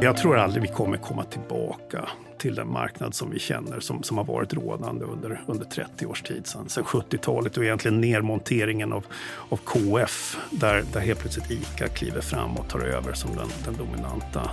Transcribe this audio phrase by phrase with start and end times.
[0.00, 4.18] Jag tror aldrig vi kommer komma tillbaka till den marknad som vi känner som, som
[4.18, 6.68] har varit rådande under, under 30 års tid sedan.
[6.68, 9.06] Sen 70-talet och egentligen nedmonteringen av,
[9.48, 13.76] av KF där, där helt plötsligt ICA kliver fram och tar över som den, den
[13.76, 14.50] dominanta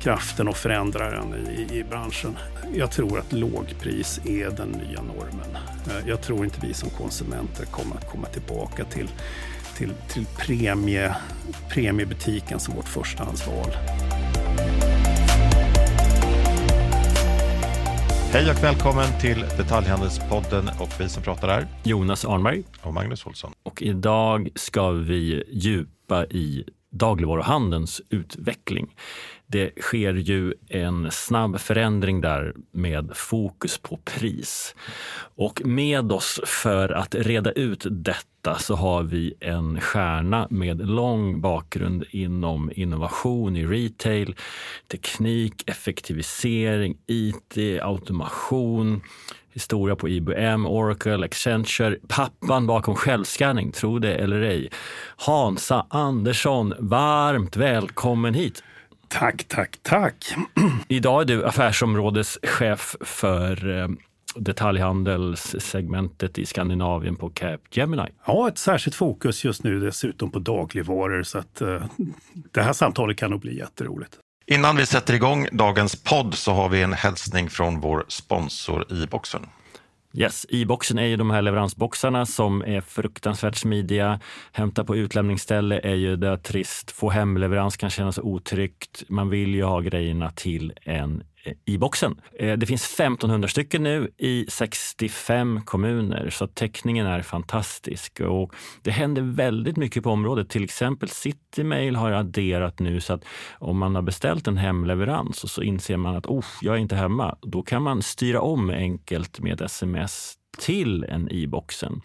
[0.00, 2.36] kraften och förändraren i, i branschen.
[2.74, 5.56] Jag tror att lågpris är den nya normen.
[5.86, 9.08] Eh, jag tror inte vi som konsumenter kommer att komma tillbaka till,
[9.76, 11.16] till, till premie,
[11.70, 13.70] premiebutiken som vårt förstahandsval.
[18.32, 23.52] Hej och välkommen till Detaljhandelspodden och vi som pratar är Jonas Arnberg och Magnus Olsson.
[23.62, 28.94] Och idag ska vi djupa i dagligvaruhandelns utveckling.
[29.50, 34.74] Det sker ju en snabb förändring där med fokus på pris.
[35.36, 41.40] Och med oss för att reda ut detta så har vi en stjärna med lång
[41.40, 44.36] bakgrund inom innovation i retail,
[44.88, 49.02] teknik, effektivisering, IT, automation,
[49.52, 51.96] historia på IBM, Oracle, Accenture.
[52.08, 54.70] Pappan bakom självskanning, tro det eller ej.
[55.16, 58.62] Hansa Andersson, varmt välkommen hit!
[59.08, 60.34] Tack, tack, tack.
[60.88, 63.88] Idag är du affärsområdeschef för eh,
[64.34, 68.08] detaljhandelssegmentet i Skandinavien på Capgemini.
[68.26, 71.84] Ja, ett särskilt fokus just nu dessutom på dagligvaror så att uh,
[72.52, 74.18] det här samtalet kan nog bli jätteroligt.
[74.46, 79.46] Innan vi sätter igång dagens podd så har vi en hälsning från vår sponsor i-boxen.
[80.14, 84.20] Yes, i-boxen är ju de här leveransboxarna som är fruktansvärt smidiga.
[84.52, 86.90] Hämta på utlämningsställe är ju det trist.
[86.90, 89.02] Få hemleverans kan kännas otryggt.
[89.08, 91.22] Man vill ju ha grejerna till en
[91.64, 92.20] i boxen.
[92.38, 98.90] Eh, det finns 1500 stycken nu i 65 kommuner så täckningen är fantastisk och det
[98.90, 100.48] händer väldigt mycket på området.
[100.48, 103.24] Till exempel Citymail har adderat nu så att
[103.58, 106.96] om man har beställt en hemleverans och så inser man att oh, jag är inte
[106.96, 112.00] hemma, då kan man styra om enkelt med sms till en i-boxen.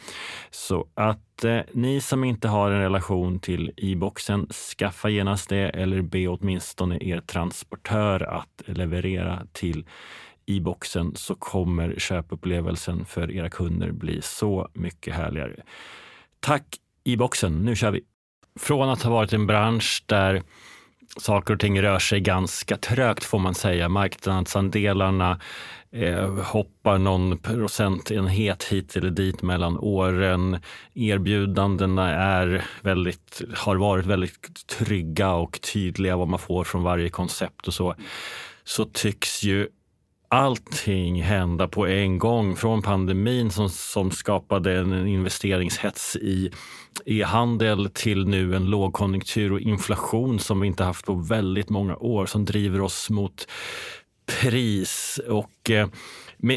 [0.52, 6.02] Så att eh, ni som inte har en relation till e-boxen, skaffa genast det eller
[6.02, 9.86] be åtminstone er transportör att leverera till
[10.46, 15.64] e-boxen så kommer köpupplevelsen för era kunder bli så mycket härligare.
[16.40, 18.02] Tack e-boxen, nu kör vi!
[18.60, 20.44] Från att ha varit en bransch där
[21.18, 23.90] saker och ting rör sig ganska trögt får man säga.
[23.90, 25.40] Marknadsandelarna
[25.92, 30.60] eh, hoppar någon procentenhet hit eller dit mellan åren.
[30.94, 37.68] Erbjudandena är väldigt, har varit väldigt trygga och tydliga vad man får från varje koncept
[37.68, 37.96] och så.
[38.64, 39.68] Så tycks ju
[40.34, 42.56] allting hända på en gång.
[42.56, 46.52] Från pandemin som, som skapade en investeringshets i
[47.06, 52.26] e-handel till nu en lågkonjunktur och inflation som vi inte haft på väldigt många år
[52.26, 53.48] som driver oss mot
[54.42, 55.20] pris.
[55.30, 55.88] Och eh,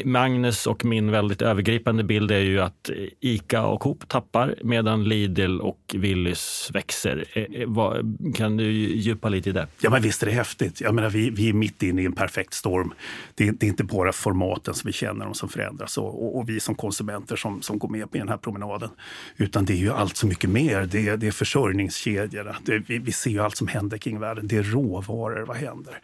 [0.05, 2.89] Magnus och min väldigt övergripande bild är ju att
[3.19, 7.25] Ica och Coop tappar medan Lidl och Willys växer.
[7.33, 9.67] Eh, eh, kan du djupa lite i det?
[9.81, 10.81] Ja, men visst är det häftigt.
[10.81, 12.93] Jag menar, vi, vi är mitt inne i en perfekt storm.
[13.35, 16.49] Det, det är inte bara formaten som vi känner dem som förändras och, och, och,
[16.49, 18.89] vi som konsumenter som, som går med på den här promenaden.
[19.37, 20.85] Utan det är ju allt så mycket mer.
[20.85, 22.55] Det, det är försörjningskedjorna.
[22.65, 24.47] Det, vi, vi, ser ju allt som händer kring världen.
[24.47, 25.45] Det är råvaror.
[25.47, 25.99] Vad händer?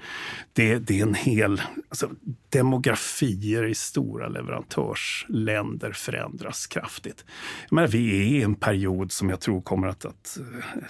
[0.54, 2.10] Det, det är en hel alltså,
[2.50, 7.26] demografier i stora leverantörsländer förändras kraftigt.
[7.70, 10.84] Jag menar, vi är i en period som jag tror kommer att, att eh,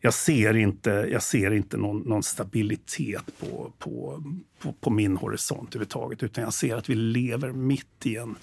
[0.00, 4.22] jag ser inte, jag ser inte någon, någon stabilitet på, på,
[4.58, 6.22] på, på, min horisont överhuvudtaget.
[6.22, 8.36] Utan jag ser att vi lever mitt i, en,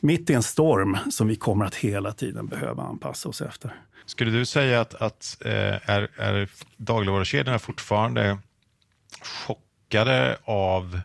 [0.00, 3.74] mitt i en storm som vi kommer att hela tiden behöva anpassa oss efter.
[4.06, 8.38] Skulle du säga att, att eh, är, är dagligvarukedjorna fortfarande
[9.22, 11.00] chockade av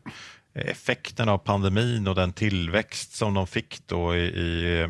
[0.57, 4.87] effekten av pandemin och den tillväxt som de fick då i, i,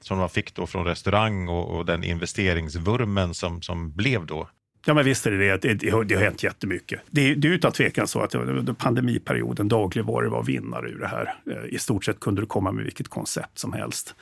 [0.00, 4.48] som de fick då från restaurang och, och, den investeringsvurmen som, som blev då?
[4.86, 5.62] Ja, men visst är det det.
[5.62, 7.00] Det, det, har, det har hänt jättemycket.
[7.10, 11.34] Det, det är utan tvekan så att under pandemiperioden dagligvaror var vinnare ur det här.
[11.50, 14.14] Eh, I stort sett kunde du komma med vilket koncept som helst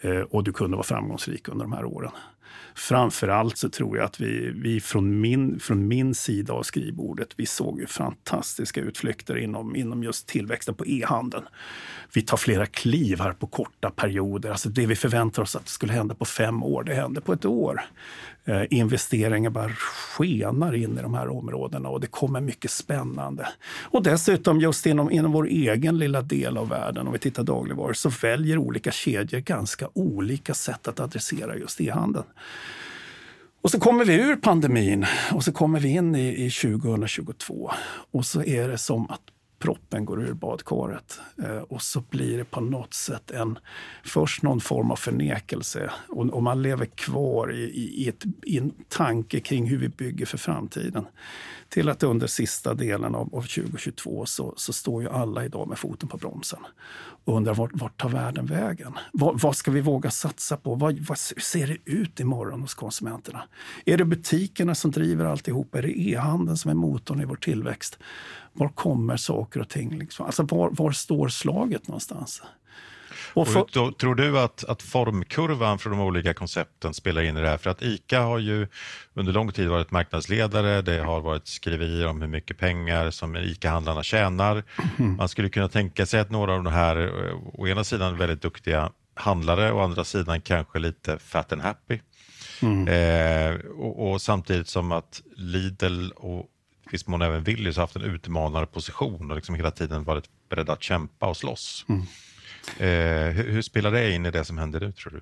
[0.00, 2.10] eh, och du kunde vara framgångsrik under de här åren.
[2.74, 7.46] Framförallt så tror jag att vi, vi från, min, från min sida av skrivbordet, vi
[7.46, 11.44] såg ju fantastiska utflykter inom, inom just tillväxten på e-handeln.
[12.12, 14.50] Vi tar flera kliv här på korta perioder.
[14.50, 17.32] Alltså det vi förväntar oss att det skulle hända på fem år, det händer på
[17.32, 17.80] ett år.
[18.48, 23.48] Eh, investeringar bara skenar in i de här områdena och det kommer mycket spännande.
[23.82, 27.92] Och dessutom just inom, inom vår egen lilla del av världen, om vi tittar dagligvaror,
[27.92, 32.24] så väljer olika kedjor ganska olika sätt att adressera just e-handeln.
[33.62, 37.70] Och så kommer vi ur pandemin och så kommer vi in i, i 2022
[38.10, 39.20] och så är det som att
[39.58, 41.20] proppen går ur badkaret.
[41.42, 43.58] Eh, och så blir det på något sätt en,
[44.04, 47.62] först någon form av förnekelse och, och man lever kvar i,
[48.04, 51.06] i, ett, i, en tanke kring hur vi bygger för framtiden.
[51.68, 55.78] Till att under sista delen av, av 2022 så, så, står ju alla idag med
[55.78, 56.60] foten på bromsen
[57.24, 58.92] och undrar vart, vart tar världen vägen?
[59.12, 60.74] Vad, vad ska vi våga satsa på?
[60.74, 63.42] Vad, vad ser det ut imorgon hos konsumenterna?
[63.84, 65.74] Är det butikerna som driver alltihop?
[65.74, 67.98] Är det e-handeln som är motorn i vår tillväxt?
[68.52, 69.98] Var kommer saker och ting?
[69.98, 70.26] Liksom?
[70.26, 72.42] Alltså var, var står slaget någonstans?
[73.34, 73.60] Och för...
[73.60, 77.56] och tror du att, att formkurvan för de olika koncepten spelar in i det här?
[77.56, 78.66] För att ICA har ju
[79.14, 80.82] under lång tid varit marknadsledare.
[80.82, 84.64] Det har varit skriverier om hur mycket pengar som ICA-handlarna tjänar.
[84.98, 85.16] Mm.
[85.16, 87.10] Man skulle kunna tänka sig att några av de här,
[87.54, 92.00] å ena sidan väldigt duktiga handlare, å andra sidan kanske lite fat and happy.
[92.62, 92.88] Mm.
[92.88, 96.46] Eh, och, och, samtidigt som att Lidl och
[96.92, 100.82] viss mån även Willys haft en utmanande position och liksom hela tiden varit beredda att
[100.82, 101.86] kämpa och slåss.
[101.88, 102.02] Mm.
[102.78, 105.20] Eh, hur, hur, spelar det in i det som händer nu, tror du?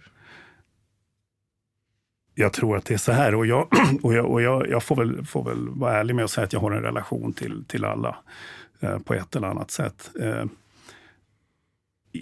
[2.35, 3.69] Jag tror att det är så här och jag,
[4.03, 6.53] och jag, och jag, jag får, väl, får väl vara ärlig med att säga att
[6.53, 8.17] jag har en relation till, till alla
[8.81, 10.11] eh, på ett eller annat sätt.
[10.21, 10.45] Eh,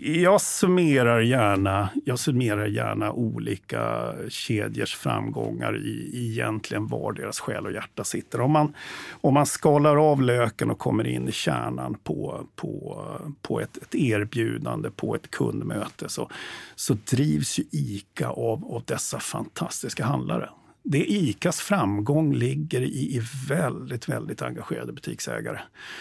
[0.03, 7.67] jag summerar, gärna, jag summerar gärna olika kedjors framgångar i, i egentligen var deras själ
[7.67, 8.41] och hjärta sitter.
[8.41, 8.75] Om man,
[9.21, 13.05] om man skalar av löken och kommer in i kärnan på, på,
[13.43, 16.31] på ett, ett erbjudande, på ett kundmöte, så,
[16.75, 20.49] så drivs ju ICA av, av dessa fantastiska handlare
[20.87, 25.61] det ICAs framgång ligger i, i väldigt, väldigt engagerade butiksägare.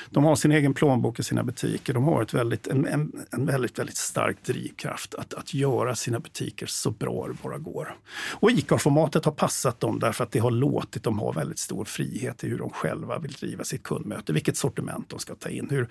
[0.09, 1.93] De har sin egen plånbok i sina butiker.
[1.93, 6.19] De har ett väldigt, en, en, en väldigt, väldigt stark drivkraft att, att göra sina
[6.19, 7.95] butiker så bra det bara går.
[8.31, 12.43] Och ICA-formatet har passat dem därför att det har låtit dem ha väldigt stor frihet
[12.43, 15.87] i hur de själva vill driva sitt kundmöte, vilket sortiment de ska ta in, hur,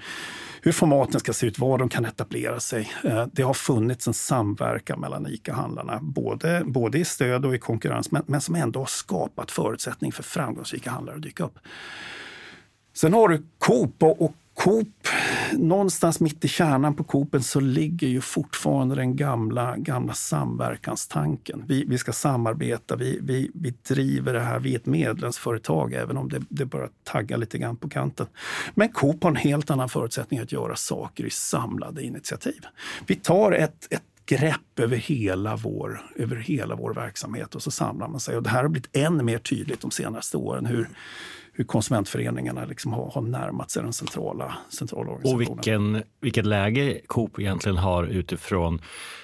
[0.63, 2.93] hur formaten ska se ut, var de kan etablera sig.
[3.05, 8.11] Eh, det har funnits en samverkan mellan ICA-handlarna, både, både i stöd och i konkurrens,
[8.11, 11.59] men, men som ändå har skapat förutsättning för framgångsrika handlare att dyka upp.
[12.95, 15.09] Sen har du Coop och Coop,
[15.53, 21.65] någonstans mitt i kärnan på Coopen så ligger ju fortfarande den gamla, gamla samverkanstanken.
[21.67, 26.17] Vi, vi ska samarbeta, vi, vi, vi driver det här, vi är ett medlemsföretag även
[26.17, 28.27] om det, det börjar tagga lite grann på kanten.
[28.75, 32.67] Men Coop har en helt annan förutsättning att göra saker i samlade initiativ.
[33.07, 38.09] Vi tar ett, ett grepp över hela, vår, över hela vår verksamhet och så samlar
[38.09, 38.37] man sig.
[38.37, 40.89] Och det här har blivit än mer tydligt de senaste åren hur,
[41.53, 45.49] hur konsumentföreningarna liksom har, har närmat sig den centrala, centrala organisationen.
[45.49, 48.81] Och vilken, vilket läge Coop egentligen har utifrån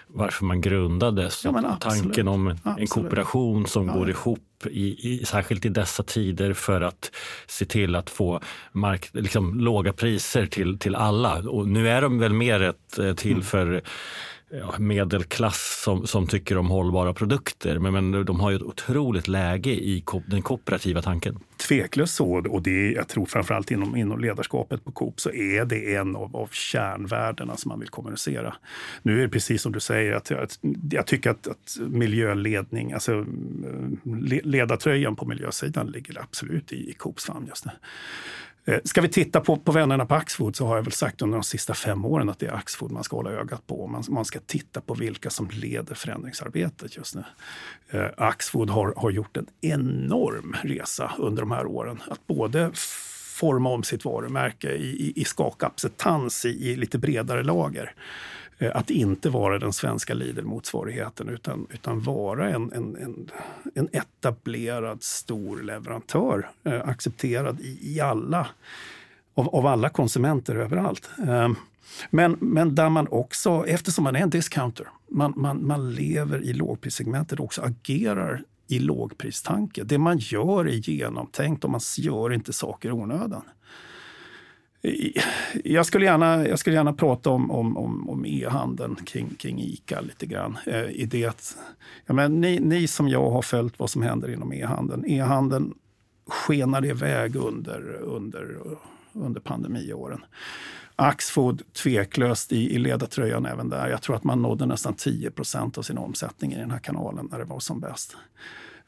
[0.09, 1.45] varför man grundades.
[1.45, 2.91] Ja, tanken om en absolut.
[2.91, 3.95] kooperation som ja.
[3.95, 7.11] går ihop i, i, särskilt i dessa tider för att
[7.47, 8.41] se till att få
[8.73, 11.39] mark, liksom, låga priser till, till alla.
[11.39, 13.43] Och nu är de väl mer ett, eh, till mm.
[13.43, 13.83] för
[14.51, 17.79] ja, medelklass som, som tycker om hållbara produkter.
[17.79, 21.39] Men, men de har ju ett otroligt läge i ko den kooperativa tanken.
[21.69, 22.49] Tveklöst så.
[22.49, 26.37] Och det, jag tror framförallt inom, inom ledarskapet på Coop så är det en av,
[26.37, 28.55] av kärnvärdena som man vill kommunicera.
[29.03, 30.49] Nu är det precis som du säger, att jag,
[30.91, 33.25] jag tycker att, att miljöledning, alltså eh,
[34.43, 37.73] ledartröjan på miljösidan ligger absolut i, i Coops famn just nu.
[38.69, 41.39] Eh, ska vi titta på, på vännerna på Axfood så har jag väl sagt under
[41.39, 43.87] de sista fem åren att det är Axfood man ska hålla ögat på.
[43.87, 47.25] Man, man ska titta på vilka som leder förändringsarbetet just nu.
[47.91, 52.03] Eh, Axfood har, har gjort en enorm resa under de här åren.
[52.09, 52.71] Att både
[53.39, 57.95] forma om sitt varumärke i, i, i skakacceptans i, i lite bredare lager
[58.59, 63.31] Eh, att inte vara den svenska Lidl-motsvarigheten utan, utan vara en, en, en,
[63.75, 68.47] en etablerad stor leverantör, eh, accepterad i, i alla,
[69.35, 71.11] av, av, alla konsumenter överallt.
[71.29, 71.49] Eh,
[72.11, 76.53] men, men där man också, eftersom man är en discounter, man, man, man lever i
[76.53, 79.85] lågprissegmentet och också agerar i lågpristanke.
[79.85, 83.43] Det man gör är genomtänkt och man gör inte saker i onödan.
[85.65, 90.01] Jag skulle gärna, jag skulle gärna prata om, om, om, om e-handeln kring, kring ICA
[90.01, 90.59] lite grann.
[90.67, 91.57] Eh, i det att,
[92.07, 95.05] ja, men ni, ni som jag har följt vad som händer inom e-handeln.
[95.07, 95.75] E-handeln
[96.27, 98.59] skenade iväg under, under,
[99.13, 100.25] under pandemiåren.
[100.97, 103.89] Axfood tveklöst i, i ledartröjan även där.
[103.89, 107.39] Jag tror att man nådde nästan 10% av sin omsättning i den här kanalen när
[107.39, 108.17] det var som bäst.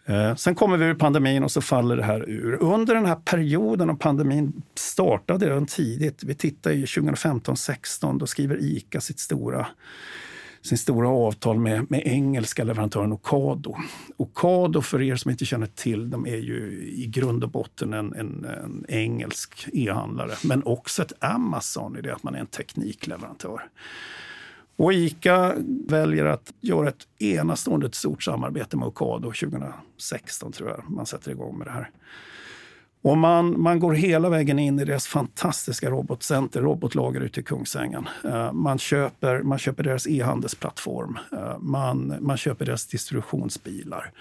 [0.05, 2.63] Eh, sen kommer vi ur pandemin och så faller det här ur.
[2.63, 6.23] Under den här perioden och pandemin startade redan tidigt.
[6.25, 9.67] Vi tittar ju 2015-16, då skriver ICA sitt stora
[10.63, 13.77] sin stora avtal med, med engelska leverantören Ocado.
[14.17, 18.15] Ocado, för er som inte känner till, de är ju i grund och botten en,
[18.15, 23.63] en, en engelsk e-handlare, men också ett Amazon i det att man är en teknikleverantör.
[24.77, 25.55] Och ICA
[25.89, 31.31] väljer att göra ett enastående stort samarbete med Ocado 2016, 16 tror jag man sätter
[31.31, 31.91] igång med det här.
[33.03, 38.09] Och man, man går hela vägen in i deras fantastiska robotcenter, robotlager ute i Kungsängen.
[38.25, 41.19] Eh, man, köper, man köper deras e-handelsplattform.
[41.33, 44.13] Eh, man, man köper deras distributionsbilar.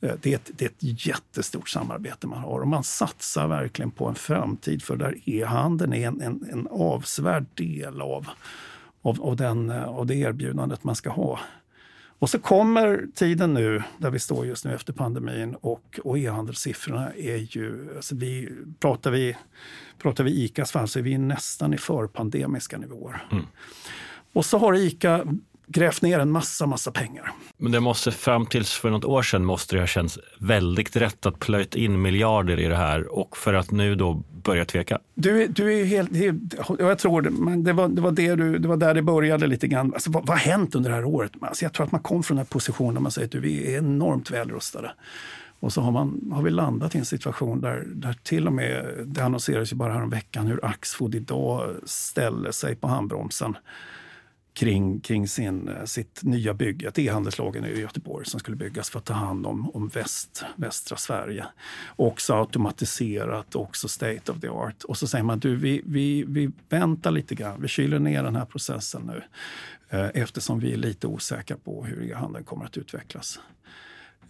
[0.00, 3.90] Eh, det, är ett, det är ett jättestort samarbete man har och man satsar verkligen
[3.90, 8.26] på en framtid för där e-handeln är en, en, en avsevärd del av,
[9.02, 11.40] av, av, den, av det erbjudandet man ska ha.
[12.22, 17.12] Och så kommer tiden nu, där vi står just nu efter pandemin och, och e-handelssiffrorna
[17.14, 17.88] är ju...
[17.96, 18.48] Alltså vi,
[18.80, 19.36] pratar, vi,
[19.98, 23.26] pratar vi ICAs fall så är vi nästan i förpandemiska nivåer.
[23.32, 23.44] Mm.
[24.32, 25.24] Och så har ICA
[25.66, 27.32] grävt ner en massa, massa pengar.
[27.56, 31.26] Men det måste fram tills för något år sedan måste det ha känts väldigt rätt
[31.26, 34.98] att plöjt in miljarder i det här och för att nu då börja tveka?
[35.14, 36.10] Du, du är helt,
[36.78, 39.46] jag tror det, men det var, det, var det, du, det var där det började
[39.46, 39.92] lite grann.
[39.94, 41.32] Alltså, vad, vad har hänt under det här året?
[41.40, 43.74] Alltså, jag tror att man kom från den här positionen där man säger att vi
[43.74, 44.92] är enormt välrustade.
[45.60, 48.86] Och så har, man, har vi landat i en situation där, där till och med,
[49.04, 53.56] det annonserades ju bara häromveckan hur Axfood idag ställer sig på handbromsen
[54.54, 58.98] kring, kring sin, eh, sitt nya bygge, ett e-handelslager i Göteborg som skulle byggas för
[58.98, 61.46] att ta hand om, om väst, västra Sverige.
[61.96, 64.84] Också automatiserat, också state of the art.
[64.84, 68.36] Och så säger man du, vi, vi, vi väntar lite grann, vi kyler ner den
[68.36, 69.22] här processen nu
[69.98, 73.40] eh, eftersom vi är lite osäkra på hur e-handeln kommer att utvecklas.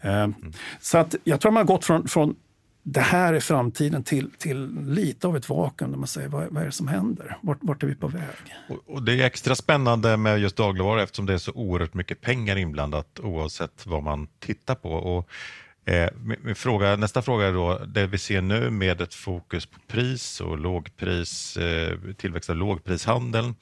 [0.00, 0.52] Eh, mm.
[0.81, 2.37] Så att jag tror man har gått från, från
[2.83, 6.62] det här är framtiden till, till lite av ett vakuum där man säger vad, vad
[6.62, 7.39] är det som händer?
[7.41, 8.57] Vart, vart är vi på väg?
[8.69, 12.21] Och, och, Det är extra spännande med just dagligvaror eftersom det är så oerhört mycket
[12.21, 14.93] pengar inblandat oavsett vad man tittar på.
[14.93, 15.29] Och,
[15.93, 16.11] eh,
[16.43, 20.41] min fråga, nästa fråga är då, det vi ser nu med ett fokus på pris
[20.41, 23.55] och lågpris, eh, tillväxt av lågprishandeln.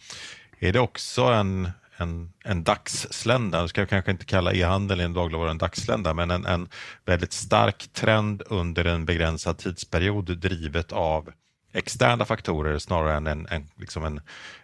[0.59, 5.13] Är det också en en, en dagslända, ska jag kanske inte kalla e-handel i en
[5.13, 6.69] dagligvara en dagslända, men en, en
[7.05, 11.31] väldigt stark trend under en begränsad tidsperiod drivet av
[11.73, 14.21] externa faktorer snarare än en, en, liksom en,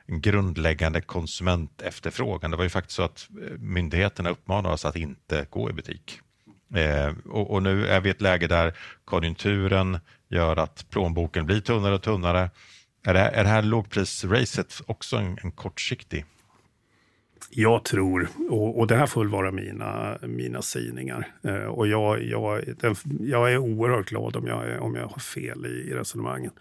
[0.06, 2.50] en grundläggande konsumentefterfrågan.
[2.50, 6.20] Det var ju faktiskt så att eh, myndigheterna uppmanade oss att inte gå i butik.
[6.74, 8.74] Eh, och, och, nu är vi i ett läge där
[9.04, 12.50] konjunkturen gör att plånboken blir tunnare och tunnare.
[13.04, 16.24] Är det, är det här lågprisracet också en, en kortsiktig
[17.50, 22.22] jag tror, och, och det här får väl vara mina, mina sägningar, eh, och jag,
[22.22, 22.64] jag,
[23.20, 26.52] jag är oerhört glad om jag, om jag har fel i, i resonemangen.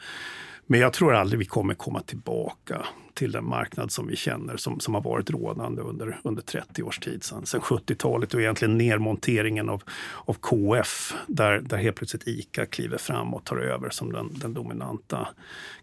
[0.67, 4.79] Men jag tror aldrig vi kommer komma tillbaka till den marknad som vi känner som,
[4.79, 7.45] som har varit rådande under, under 30 års tid sedan.
[7.45, 9.83] Sedan 70-talet och egentligen nedmonteringen av,
[10.25, 14.53] av KF där, där helt plötsligt ICA kliver fram och tar över som den, den
[14.53, 15.27] dominanta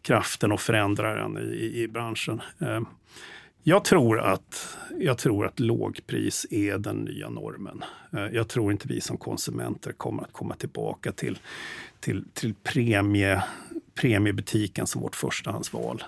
[0.03, 2.41] kraften och förändraren i, i branschen.
[2.61, 2.81] Eh,
[3.63, 7.85] jag tror, att, jag tror att lågpris är den nya normen.
[8.13, 11.39] Eh, jag tror inte vi som konsumenter kommer att komma tillbaka till,
[12.01, 13.43] till, till premie,
[13.95, 16.03] premiebutiken som vårt förstahandsval.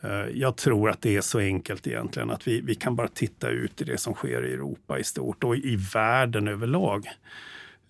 [0.00, 3.48] Eh, jag tror att det är så enkelt egentligen att vi, vi kan bara titta
[3.48, 7.08] ut i det som sker i Europa i stort och i världen överlag.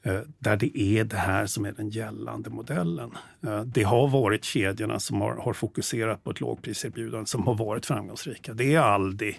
[0.03, 3.11] Eh, där det är det här som är den gällande modellen.
[3.47, 7.87] Eh, det har varit kedjorna som har, har fokuserat på ett lågpriserbjudande som har varit
[7.87, 8.55] framgångsrika.
[8.55, 9.37] Det är Aldi,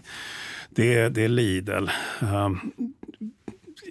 [0.70, 1.88] det är, det är Lidl.
[2.22, 2.60] Ehm,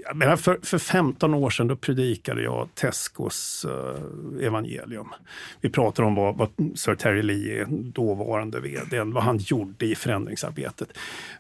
[0.04, 5.08] jag menar för, för 15 år sedan då predikade jag Tescos uh, evangelium.
[5.60, 10.88] Vi pratar om vad, vad Sir Terry Lee, dåvarande vd, vad han gjorde i förändringsarbetet.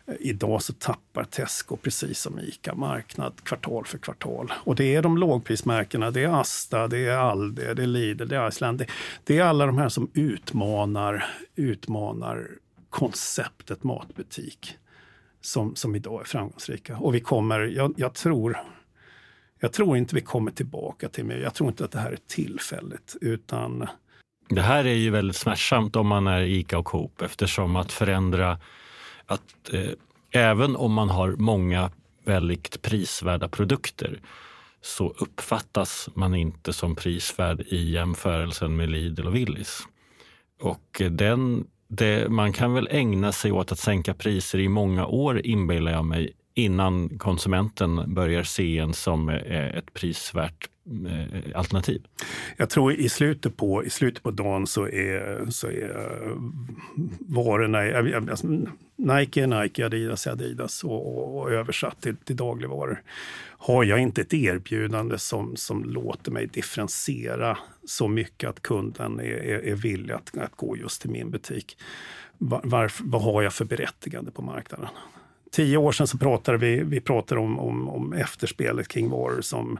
[0.06, 4.52] Eh, idag så tappar Tesco, precis som ICA, marknad kvartal för kvartal.
[4.56, 8.36] Och det är de lågprismärkena, det är Asta, det är Aldi, det är Lidl, det
[8.36, 8.78] är Iceland.
[8.78, 8.86] Det,
[9.24, 12.48] det är alla de här som utmanar, utmanar
[12.90, 14.78] konceptet matbutik
[15.48, 16.96] som, som idag är framgångsrika.
[16.96, 18.58] Och vi kommer, jag, jag, tror,
[19.60, 21.36] jag tror inte vi kommer tillbaka till mer.
[21.36, 23.86] Jag tror inte att det här är tillfälligt utan
[24.48, 28.58] det här är ju väldigt smärtsamt om man är ICA och Coop eftersom att förändra
[29.26, 29.90] att eh,
[30.30, 31.90] även om man har många
[32.24, 34.20] väldigt prisvärda produkter
[34.80, 39.80] så uppfattas man inte som prisvärd i jämförelsen med Lidl och Willys.
[40.60, 45.06] Och eh, den det, man kan väl ägna sig åt att sänka priser i många
[45.06, 50.68] år, inbillar jag mig, innan konsumenten börjar se en som eh, ett prisvärt
[51.06, 52.02] eh, alternativ?
[52.56, 56.32] Jag tror i slutet på, i slutet på dagen så är, så är eh,
[57.20, 57.78] varorna...
[58.30, 58.46] Alltså,
[58.96, 63.02] Nike är Nike, Adidas är Adidas och, och översatt till, till dagligvaror.
[63.58, 69.24] Har jag inte ett erbjudande som, som låter mig differentiera så mycket att kunden är,
[69.24, 71.76] är, är villig att, att gå just till min butik,
[72.38, 74.88] var, varför, vad har jag för berättigande på marknaden?
[75.52, 79.78] Tio år sedan så pratade vi, vi pratade om, om, om efterspelet kring varor som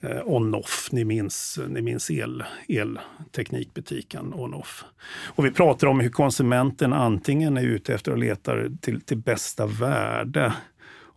[0.00, 0.88] eh, on-off.
[0.92, 4.84] Ni minns, ni minns el, elteknikbutiken on-off.
[5.26, 9.66] Och vi pratar om hur konsumenten antingen är ute efter och letar till, till bästa
[9.66, 10.52] värde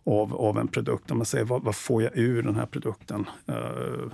[0.04, 1.10] av, av en produkt.
[1.10, 3.26] Om man säger vad, vad får jag ur den här produkten?
[3.46, 4.12] Eh,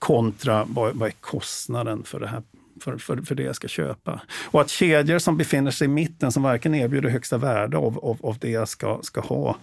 [0.00, 2.42] kontra vad, vad är kostnaden för det här
[2.80, 4.20] för, för, för det jag ska köpa.
[4.44, 8.18] Och att kedjor som befinner sig i mitten, som varken erbjuder högsta värde av, av,
[8.22, 9.56] av det jag ska, ska ha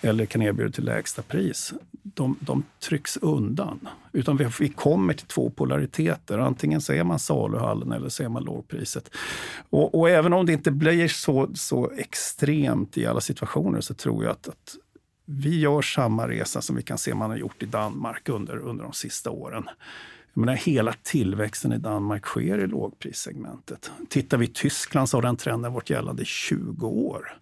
[0.00, 1.72] eller kan erbjuda till lägsta pris,
[2.02, 3.88] de, de trycks undan.
[4.12, 6.38] Utan vi, vi kommer till två polariteter.
[6.38, 9.10] Antingen så är man saluhallen eller så är man lågpriset.
[9.70, 14.24] Och, och även om det inte blir så, så extremt i alla situationer så tror
[14.24, 14.76] jag att, att
[15.24, 18.84] vi gör samma resa som vi kan se man har gjort i Danmark under, under
[18.84, 19.68] de sista åren.
[20.34, 23.90] Jag menar, hela tillväxten i Danmark sker i lågprissegmentet.
[24.08, 27.38] Tittar vi i Tyskland så har den trenden varit gällande i 20 år.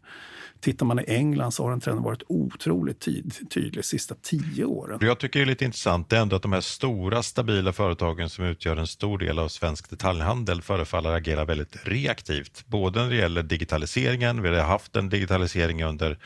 [0.61, 4.65] Tittar man i England så har den trenden varit otroligt tyd tydlig de sista tio
[4.65, 4.99] åren.
[5.03, 8.31] Jag tycker det är lite intressant det är ändå att de här stora stabila företagen
[8.31, 12.65] som utgör en stor del av svensk detaljhandel förefaller agera väldigt reaktivt.
[12.67, 16.19] Både när det gäller digitaliseringen, vi har haft en digitalisering under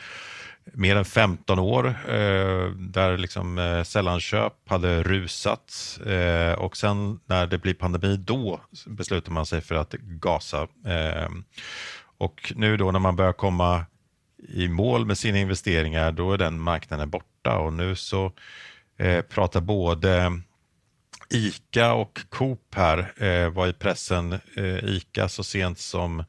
[0.73, 7.47] mer än 15 år eh, där liksom eh, sällanköp hade rusat eh, och sen när
[7.47, 10.67] det blir pandemi då beslutar man sig för att gasa.
[10.85, 11.29] Eh,
[12.17, 13.85] och nu då när man börjar komma
[14.49, 18.31] i mål med sina investeringar då är den marknaden borta och nu så
[18.97, 20.41] eh, pratar både
[21.29, 24.33] ICA och Coop här eh, var i pressen.
[24.33, 26.23] Eh, ICA så sent som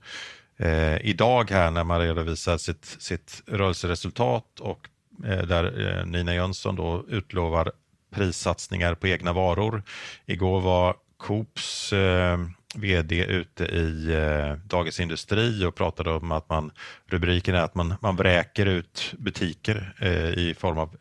[0.59, 4.89] eh, idag här när man redovisar sitt, sitt rörelseresultat och
[5.25, 7.73] eh, där eh, Nina Jönsson då utlovar
[8.11, 9.83] prissatsningar på egna varor.
[10.27, 12.39] Igår var Coops eh,
[12.75, 16.71] vd ute i eh, Dagens Industri och pratade om att man,
[17.07, 20.97] rubriken är att man, man vräker ut butiker eh, i form av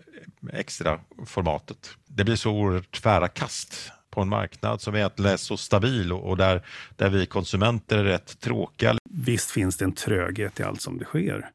[0.53, 1.89] extra formatet.
[2.07, 6.37] Det blir så oerhört tvära kast på en marknad som egentligen är så stabil och
[6.37, 6.65] där,
[6.95, 8.95] där vi konsumenter är rätt tråkiga.
[9.19, 11.49] Visst finns det en tröghet i allt som det sker.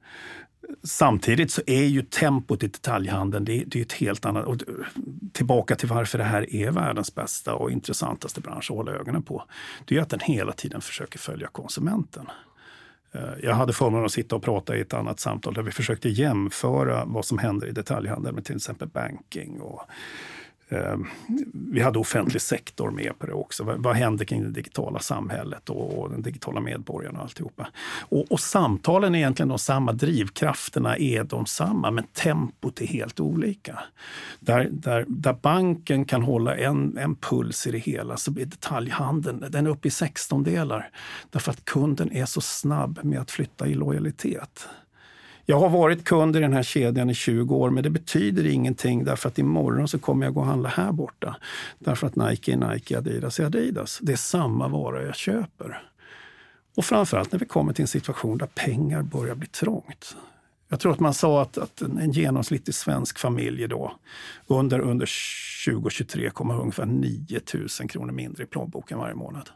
[0.83, 4.45] Samtidigt så är ju tempot i detaljhandeln det, det är ett helt annat.
[4.45, 4.57] Och
[5.33, 9.45] tillbaka till varför det här är världens bästa och intressantaste bransch att hålla ögonen på.
[9.85, 12.27] Det är att den hela tiden försöker följa konsumenten.
[13.13, 16.09] Eh, jag hade förmånen att sitta och prata i ett annat samtal där vi försökte
[16.09, 19.83] jämföra vad som händer i detaljhandeln med till exempel banking och
[20.73, 20.97] Eh,
[21.53, 23.65] vi hade offentlig sektor med på det också.
[23.79, 27.69] Vad händer kring det digitala samhället och, den digitala medborgaren och alltihopa.
[28.09, 33.21] Och, och samtalen är egentligen de samma, drivkrafterna är de samma, men tempot är helt
[33.21, 33.79] olika.
[34.41, 39.45] Där, där, där banken kan hålla en, en puls i det hela så blir detaljhandeln
[39.51, 40.91] den är uppe i 16 delar.
[41.31, 44.69] Därför att kunden är så snabb med att flytta i lojalitet.
[45.53, 49.05] Jag har varit kund i den här kedjan i 20 år, men det betyder ingenting
[49.05, 51.37] därför att imorgon så kommer jag gå och handla här borta.
[51.79, 53.99] Därför att Nike är Nike, Adidas är Adidas.
[54.03, 55.83] Det är samma vara jag köper.
[56.77, 60.17] Och framförallt när vi kommer till en situation där pengar börjar bli trångt.
[60.69, 63.93] Jag tror att man sa att, att en genomsnittlig svensk familj då
[64.47, 65.11] under, under
[65.67, 69.51] 2023 kommer ha ungefär 9 000 kronor mindre i plånboken varje månad.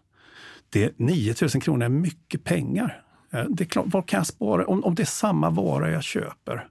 [0.68, 4.66] Det, 9 000 kronor är mycket pengar Eh, det är klart, vad kan jag spara?
[4.66, 6.68] Om, om det är samma vara jag köper,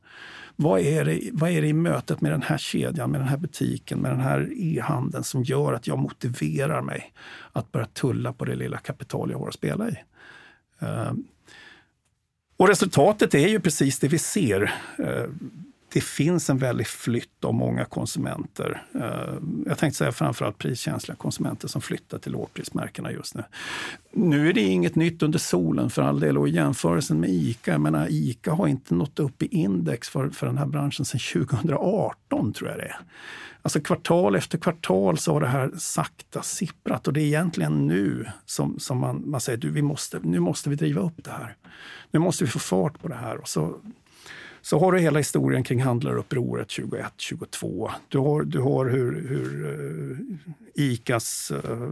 [0.56, 3.38] vad är, det, vad är det i mötet med den här kedjan, med den här
[3.38, 7.14] butiken, med den här e-handeln som gör att jag motiverar mig
[7.54, 9.96] att börja tulla på det lilla kapital jag har att spela i?
[10.80, 11.12] Eh,
[12.58, 14.74] och resultatet är ju precis det vi ser.
[14.98, 15.24] Eh,
[15.96, 18.84] det finns en väldig flytt av många konsumenter.
[18.96, 19.34] Eh,
[19.66, 23.44] jag tänkte säga framförallt priskänsliga konsumenter som flyttar till lågprismärkena just nu.
[24.12, 27.72] Nu är det inget nytt under solen för all del och i jämförelsen med ICA,
[27.72, 31.48] jag menar ICA har inte nått upp i index för, för den här branschen sedan
[31.48, 33.00] 2018 tror jag det är.
[33.62, 38.26] Alltså kvartal efter kvartal så har det här sakta sipprat och det är egentligen nu
[38.46, 41.56] som, som man, man säger du, vi måste, nu måste vi driva upp det här.
[42.12, 43.38] Nu måste vi få fart på det här.
[43.38, 43.76] Och så
[44.66, 47.92] så har du hela historien kring handlarupproret 21-22.
[48.10, 51.90] Du har, du har hur, hur eh, uh, ICAs uh, eh,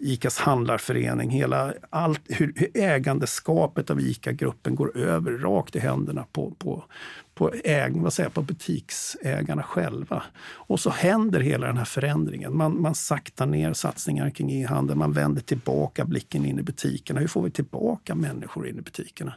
[0.00, 6.50] ICAs handlarförening, hela allt, hur, hur ägandeskapet av ICA-gruppen går över rakt i händerna på,
[6.58, 6.84] på,
[7.34, 10.22] på, äg, vad säger, på butiksägarna själva.
[10.54, 12.56] Och så händer hela den här förändringen.
[12.56, 17.20] Man, man saktar ner satsningar kring e-handel, man vänder tillbaka blicken in i butikerna.
[17.20, 19.34] Hur får vi tillbaka människor in i butikerna?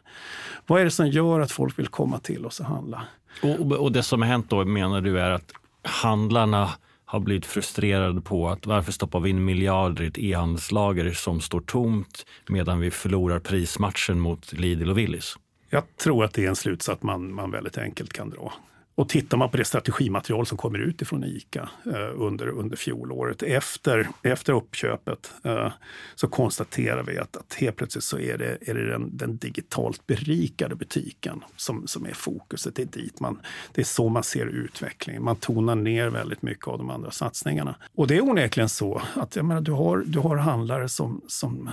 [0.68, 3.04] Vad är det som gör att folk vill komma till oss och handla?
[3.44, 5.52] Och, och det som har hänt då menar du är att
[5.84, 6.70] handlarna
[7.12, 11.62] har blivit frustrerad på att varför stoppar vi in miljarder i ett e-handelslager som står
[11.62, 15.36] tomt medan vi förlorar prismatchen mot Lidl och Willys?
[15.70, 18.54] Jag tror att det är en slutsats man, man väldigt enkelt kan dra.
[18.96, 23.44] Och tittar man på det strategimaterial som kommer ut ifrån ICA eh, under, under fjolåret
[23.44, 25.72] efter, efter uppköpet eh,
[26.16, 30.08] så konstaterar vi att, att helt plötsligt så är det, är det den, den, digitalt
[30.08, 32.76] berikade butiken som, som är fokuset.
[32.76, 33.40] Det är, dit man,
[33.72, 35.24] det är så man ser utvecklingen.
[35.24, 37.76] Man tonar ner väldigt mycket av de andra satsningarna.
[37.96, 41.70] Och det är onekligen så att jag menar, du, har, du har handlare som, som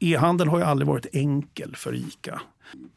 [0.00, 2.40] E-handeln har ju aldrig varit enkel för ICA.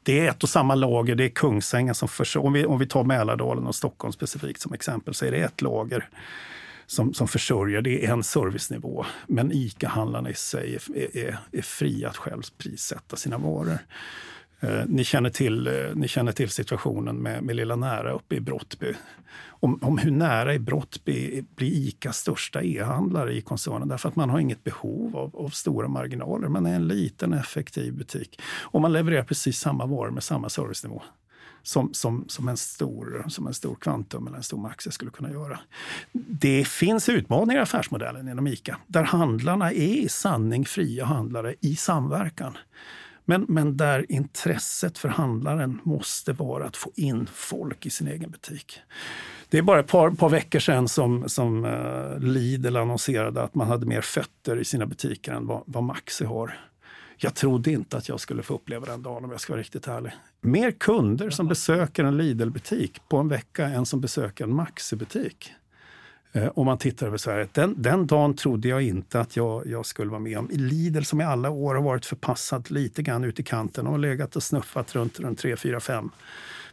[0.04, 2.48] Det är ett och samma lager, det är Kungsängen som försörjer.
[2.48, 5.62] Om vi, om vi tar Mälardalen och Stockholm specifikt som exempel så är det ett
[5.62, 6.10] lager
[6.86, 9.06] som, som försörjer, det är en servicenivå.
[9.28, 13.80] Men ICA-handlarna i sig är, är, är fria att själv prissätta sina varor.
[14.60, 18.40] Eh, ni, känner till, eh, ni känner till situationen med, med Lilla Nära uppe i
[18.40, 18.94] Brottby.
[19.60, 24.30] Om, om hur nära i Brottby blir ICA största e-handlare i koncernen därför att man
[24.30, 26.48] har inget behov av, av, stora marginaler.
[26.48, 31.02] Man är en liten effektiv butik och man levererar precis samma varor med samma servicenivå
[31.64, 35.32] som, som, som, en, stor, som en stor Kvantum eller en stor Maxi skulle kunna
[35.32, 35.60] göra.
[36.12, 41.76] Det finns utmaningar i affärsmodellen inom ICA där handlarna är i sanning fria handlare i
[41.76, 42.58] samverkan.
[43.30, 48.32] Men, men där intresset för handlaren måste vara att få in folk i sin egen
[48.32, 48.80] butik.
[49.50, 53.68] Det är bara ett par, par veckor sedan som, som uh, Lidl annonserade att man
[53.68, 56.60] hade mer fötter i sina butiker än vad, vad Maxi har.
[57.18, 59.88] Jag trodde inte att jag skulle få uppleva den dagen om jag ska vara riktigt
[59.88, 60.12] ärlig.
[60.42, 65.52] Mer kunder som besöker en Lidl-butik på en vecka än som besöker en Maxi-butik.
[66.32, 67.48] Eh, om man tittar över Sverige.
[67.52, 70.50] Den, den dagen trodde jag inte att jag, jag skulle vara med om.
[70.52, 74.36] Lidl som i alla år har varit förpassad lite grann ut i kanten och legat
[74.36, 76.10] och snuffat runt, runt 3, 4, 5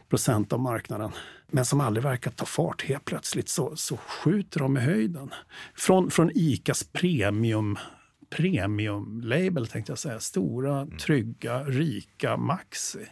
[0.09, 1.11] procent av marknaden.
[1.47, 2.83] Men som aldrig verkar ta fart.
[2.83, 5.29] Helt plötsligt så, så skjuter de i höjden.
[5.75, 7.77] Från, från Icas premium
[8.35, 10.19] premium-label, tänkte jag säga.
[10.19, 10.97] Stora, mm.
[10.97, 13.05] trygga, rika Maxi.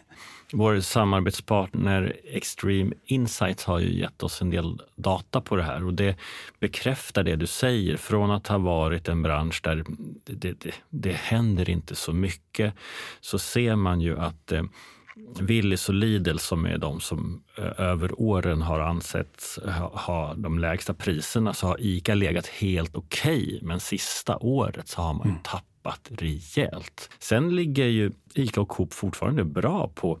[0.52, 5.94] Vår samarbetspartner Extreme Insights har ju gett oss en del data på det här och
[5.94, 6.16] det
[6.60, 7.96] bekräftar det du säger.
[7.96, 9.84] Från att ha varit en bransch där
[10.24, 12.74] det, det, det händer inte så mycket
[13.20, 14.62] så ser man ju att eh,
[15.40, 19.58] Willys och Lidl som är de som eh, över åren har ansetts
[19.92, 23.44] ha de lägsta priserna så har ICA legat helt okej.
[23.44, 25.42] Okay, men sista året så har man mm.
[25.42, 27.10] tappat rejält.
[27.18, 30.18] Sen ligger ju ICA och Coop fortfarande bra på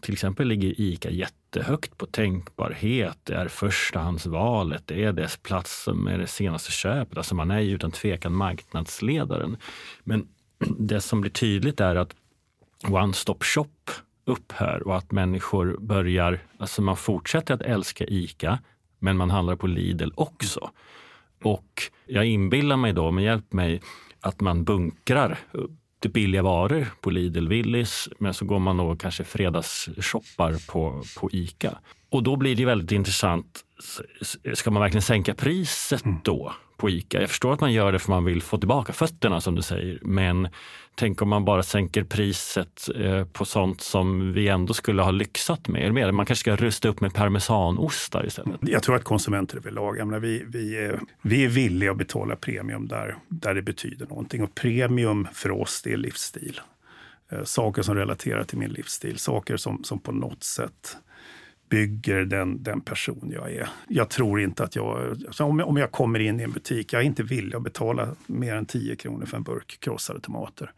[0.00, 3.18] till exempel ligger ICA jättehögt på tänkbarhet.
[3.22, 7.18] Det är förstahandsvalet, det är dess plats som är det senaste köpet.
[7.18, 9.56] Alltså man är ju utan tvekan marknadsledaren.
[10.04, 10.28] Men
[10.78, 12.14] det som blir tydligt är att
[12.88, 13.44] One Stop
[14.26, 18.58] upp upphör och att människor börjar, alltså man fortsätter att älska ICA,
[18.98, 20.70] men man handlar på Lidl också.
[21.42, 23.82] Och jag inbillar mig då, men hjälp mig,
[24.20, 25.38] att man bunkrar
[25.98, 31.30] det billiga varor på Lidl, Willys, men så går man och kanske fredagsshoppar på, på
[31.32, 31.78] ICA.
[32.10, 33.64] Och då blir det väldigt intressant.
[34.54, 36.18] Ska man verkligen sänka priset mm.
[36.24, 36.52] då?
[36.76, 37.20] På ICA.
[37.20, 39.98] Jag förstår att man gör det för man vill få tillbaka fötterna som du säger.
[40.02, 40.48] Men
[40.94, 45.68] tänk om man bara sänker priset eh, på sånt som vi ändå skulle ha lyxat
[45.68, 46.14] med.
[46.14, 48.60] Man kanske ska rusta upp med parmesanostar istället.
[48.60, 52.36] Jag tror att konsumenter överlag, jag menar, vi, vi, är, vi är villiga att betala
[52.36, 54.42] premium där, där det betyder någonting.
[54.42, 56.60] Och premium för oss, det är livsstil.
[57.32, 60.96] Eh, saker som relaterar till min livsstil, saker som, som på något sätt
[61.68, 63.68] bygger den, den person jag är.
[63.88, 65.22] Jag tror inte att jag...
[65.26, 65.68] Alltså om, jag...
[65.68, 68.66] om jag kommer in i en butik, jag är inte villig att betala mer än
[68.66, 70.72] 10 kronor för en burk krossade tomater.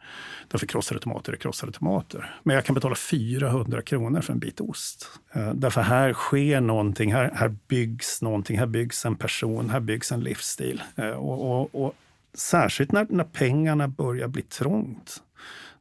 [0.47, 2.35] Därför krossade tomater är krossade tomater.
[2.43, 5.09] Men jag kan betala 400 kronor för en bit ost.
[5.33, 10.11] Eh, därför här sker någonting, här, här byggs någonting, här byggs en person, här byggs
[10.11, 10.83] en livsstil.
[10.95, 11.95] Eh, och, och, och,
[12.33, 15.23] särskilt när, när pengarna börjar bli trångt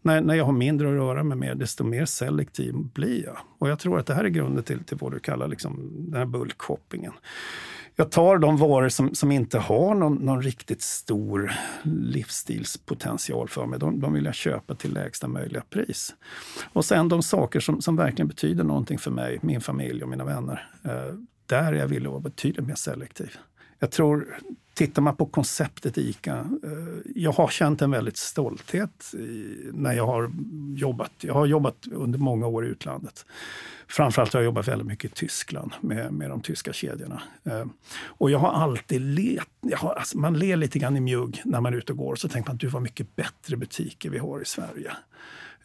[0.02, 3.38] när, när jag har mindre att röra mig med, desto mer selektiv blir jag.
[3.58, 6.18] Och jag tror att det här är grunden till, till vad du kallar liksom den
[6.18, 7.12] här bulkshoppingen.
[7.96, 13.78] Jag tar de varor som, som inte har någon, någon riktigt stor livsstilspotential för mig.
[13.78, 16.14] De, de vill jag köpa till lägsta möjliga pris.
[16.72, 20.24] Och sen de saker som, som verkligen betyder någonting för mig, min familj och mina
[20.24, 20.68] vänner.
[20.84, 21.14] Eh,
[21.46, 23.30] där är jag villig att vara betydligt mer selektiv.
[23.78, 24.38] Jag tror
[24.78, 29.12] tittar man på konceptet ICA, eh, jag har känt en väldigt stolthet
[29.72, 30.30] när jag har
[30.76, 31.12] jobbat.
[31.20, 33.26] Jag har jobbat under många år i utlandet.
[33.88, 37.22] Framförallt har jag jobbat väldigt mycket i Tyskland med, med de tyska kedjorna.
[37.44, 37.64] Eh,
[38.02, 41.60] och jag har alltid let, jag har, alltså man ler lite grann i mjugg när
[41.60, 42.16] man är ute och går.
[42.16, 44.92] Så tänker man du vad mycket bättre butiker vi har i Sverige.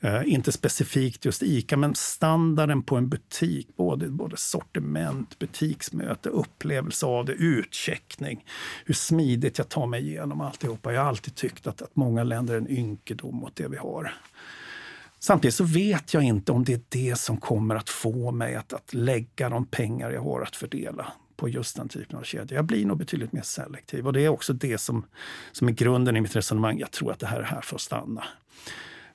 [0.04, 7.06] Eh, inte specifikt just ICA, men standarden på en butik, både, både sortiment, butiksmöte, upplevelse
[7.06, 8.46] av det, utcheckning,
[8.86, 10.94] hur smidigt jag tar mig igenom alltihopa.
[10.94, 14.14] Jag har alltid tyckt att, att många länder är en ynkedom mot det vi har.
[15.20, 18.74] Samtidigt så vet jag inte om det är det som kommer att få mig att,
[18.74, 22.56] att lägga de pengar jag har att fördela på just den typen av kedja.
[22.56, 25.06] Jag blir nog betydligt mer selektiv och det är också det som,
[25.52, 26.80] som är grunden i mitt resonemang.
[26.80, 28.24] Jag tror att det här är här för att stanna.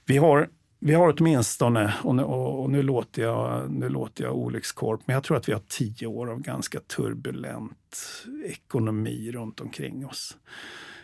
[0.05, 0.49] Vi har
[0.81, 5.25] vi har åtminstone, och nu, och nu, låter jag, nu låter jag olyckskorp, men jag
[5.25, 7.97] tror att vi har tio år av ganska turbulent
[8.45, 10.37] ekonomi runt omkring oss.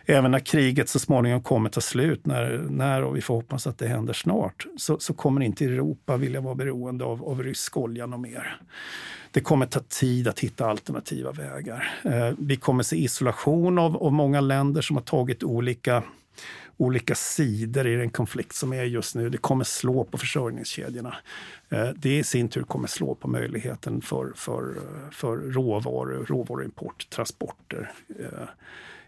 [0.07, 3.79] Även när kriget så småningom kommer ta slut, när, när och vi får hoppas att
[3.79, 8.05] det händer snart, så, så kommer inte Europa vilja vara beroende av, av rysk olja
[8.05, 8.61] och mer.
[9.31, 12.01] Det kommer ta tid att hitta alternativa vägar.
[12.03, 16.03] Eh, vi kommer se isolation av, av många länder som har tagit olika
[16.77, 19.31] olika sidor i den konflikt som är just nu.
[19.31, 21.17] Det kommer slå på försörjningskedjorna.
[21.69, 27.93] Eh, det i sin tur kommer slå på möjligheten för, för, för råvaror, råvaruimport, transporter.
[28.19, 28.49] Eh,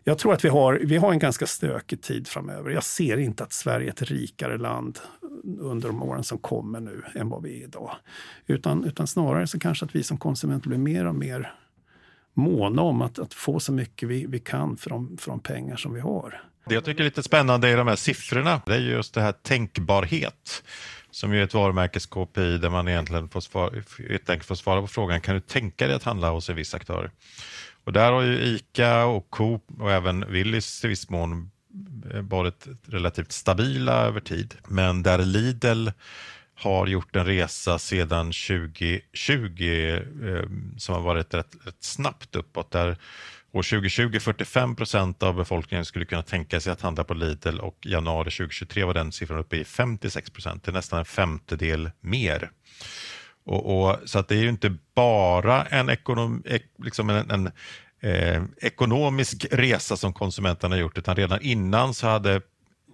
[0.04, 2.70] jag tror att vi har, vi har en ganska stökig tid framöver.
[2.70, 4.98] Jag ser inte att Sverige är ett rikare land
[5.58, 7.96] under de åren som kommer nu än vad vi är idag.
[8.46, 11.54] Utan, utan snarare så kanske att vi som konsumenter blir mer och mer
[12.34, 15.76] måna om att, att få så mycket vi, vi kan för de, för de pengar
[15.76, 16.42] som vi har.
[16.68, 19.32] Det jag tycker är lite spännande i de här siffrorna, det är just det här
[19.32, 20.62] tänkbarhet
[21.10, 23.70] som ju är ett varumärkes-KPI där man egentligen får svara,
[24.08, 26.74] helt enkelt får svara på frågan, kan du tänka dig att handla hos en viss
[26.74, 27.10] aktör?
[27.84, 31.50] Och där har ju ICA och Coop och även Willys i viss mån
[32.12, 34.54] eh, varit relativt stabila över tid.
[34.68, 35.88] Men där Lidl
[36.54, 40.42] har gjort en resa sedan 2020 eh,
[40.76, 42.70] som har varit rätt, rätt snabbt uppåt.
[42.70, 42.96] Där
[43.52, 47.78] År 2020 45 procent av befolkningen skulle kunna tänka sig att handla på Lidl och
[47.82, 50.64] januari 2023 var den siffran uppe i 56 procent.
[50.64, 52.50] Det är nästan en femtedel mer.
[53.46, 57.46] Och, och, så att det är ju inte bara en, ekonom, ek, liksom en, en
[58.00, 62.40] eh, ekonomisk resa som konsumenterna gjort utan redan innan så hade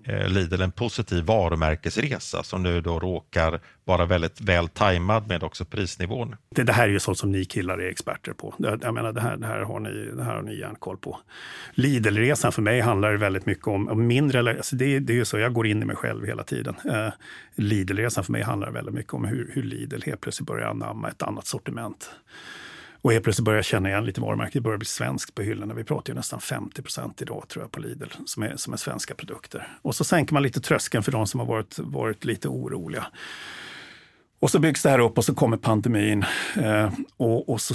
[0.05, 5.65] Eh, Lidl en positiv varumärkesresa som nu då råkar vara väldigt väl tajmad med också
[5.65, 6.37] prisnivån.
[6.51, 8.55] Det, det här är ju sånt som ni killar är experter på.
[8.59, 11.19] Jag menar, det här, det här, har, ni, det här har ni järnkoll på.
[11.75, 15.39] Lidl-resan för mig handlar väldigt mycket om, om mindre, alltså det, det är ju så,
[15.39, 16.75] jag går in i mig själv hela tiden.
[16.85, 17.09] Eh,
[17.55, 21.23] Lidl-resan för mig handlar väldigt mycket om hur, hur Lidl helt plötsligt börjar anamma ett
[21.23, 22.11] annat sortiment.
[23.03, 24.53] Och helt plötsligt börjar jag känna igen lite varumärken.
[24.55, 25.75] Det börjar bli svenskt på hyllorna.
[25.75, 28.77] Vi pratar ju nästan 50 procent idag tror jag på Lidl som är, som är
[28.77, 29.69] svenska produkter.
[29.83, 33.07] Och så sänker man lite tröskeln för de som har varit, varit lite oroliga.
[34.41, 36.25] Och så byggs det här upp och så kommer pandemin.
[36.57, 37.75] Eh, och, och, så,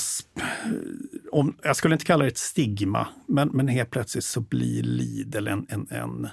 [1.32, 5.48] om, jag skulle inte kalla det ett stigma, men, men helt plötsligt så blir Lidl
[5.48, 6.28] en, en, en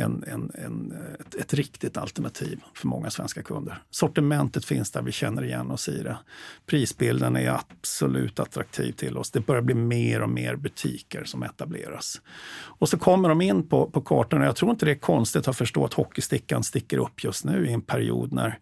[0.00, 3.82] en, en, en, ett, ett, riktigt alternativ för många svenska kunder.
[3.90, 6.18] Sortimentet finns där, vi känner igen oss i det.
[6.66, 9.30] Prisbilden är absolut attraktiv till oss.
[9.30, 12.20] Det börjar bli mer och mer butiker som etableras.
[12.54, 15.48] Och så kommer de in på, på kartan och jag tror inte det är konstigt
[15.48, 18.58] att förstå att hockeystickan sticker upp just nu i en period när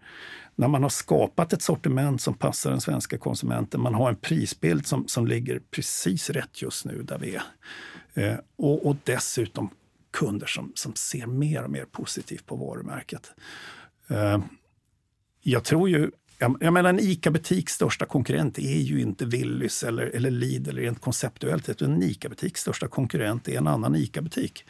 [0.58, 4.86] när man har skapat ett sortiment som passar den svenska konsumenten, man har en prisbild
[4.86, 7.42] som, som ligger precis rätt just nu där vi är.
[8.14, 9.70] Eh, och, och dessutom
[10.16, 13.30] kunder som, som ser mer och mer positivt på varumärket.
[14.08, 14.38] Eh,
[15.42, 20.06] jag tror ju jag, jag menar en ICA-butiks största konkurrent är ju inte Willys eller,
[20.06, 21.82] eller Lidl rent konceptuellt.
[21.82, 24.64] En ICA-butiks största konkurrent är en annan ICA-butik.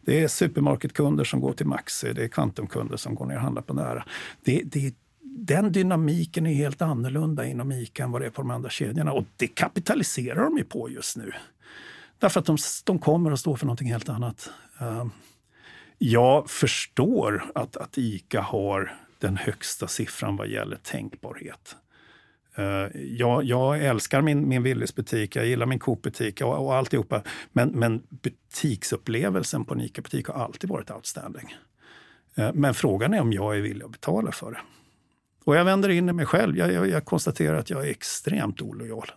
[0.00, 3.62] Det är supermarketkunder som går till Maxi, det är Kvantumkunder som går ner och handlar
[3.62, 4.04] på Nära.
[4.44, 8.50] Det, det, den dynamiken är helt annorlunda inom ICA än vad det är på de
[8.50, 11.32] andra kedjorna och det kapitaliserar de ju på just nu.
[12.18, 14.50] Därför att de, de kommer att stå för någonting helt annat.
[14.82, 15.10] Ehm,
[15.98, 21.76] jag förstår att, att ICA har den högsta siffran vad gäller tänkbarhet.
[22.54, 27.22] Ehm, jag, jag, älskar min, min Willys butik, jag gillar min Coop-butik och, och alltihopa.
[27.52, 31.54] Men, men butiksupplevelsen på en ICA-butik har alltid varit outstanding.
[32.34, 34.60] Ehm, men frågan är om jag är villig att betala för det.
[35.44, 36.56] Och jag vänder in i mig själv.
[36.56, 39.10] Jag, jag, jag konstaterar att jag är extremt olojal.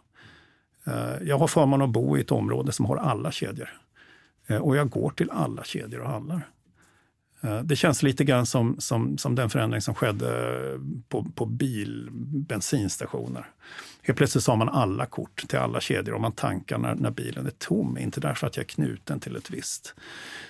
[1.21, 3.84] Jag har förmånen att bo i ett område som har alla kedjor.
[4.47, 6.49] Eh, och jag går till alla kedjor och handlar.
[7.41, 10.79] Eh, det känns lite grann som, som, som den förändring som skedde
[11.09, 12.09] på, på bil,
[12.47, 13.49] bensinstationer.
[14.01, 17.11] Helt plötsligt sa har man alla kort till alla kedjor och man tankar när, när
[17.11, 17.97] bilen är tom.
[17.97, 19.95] Inte därför att jag är knuten till ett visst,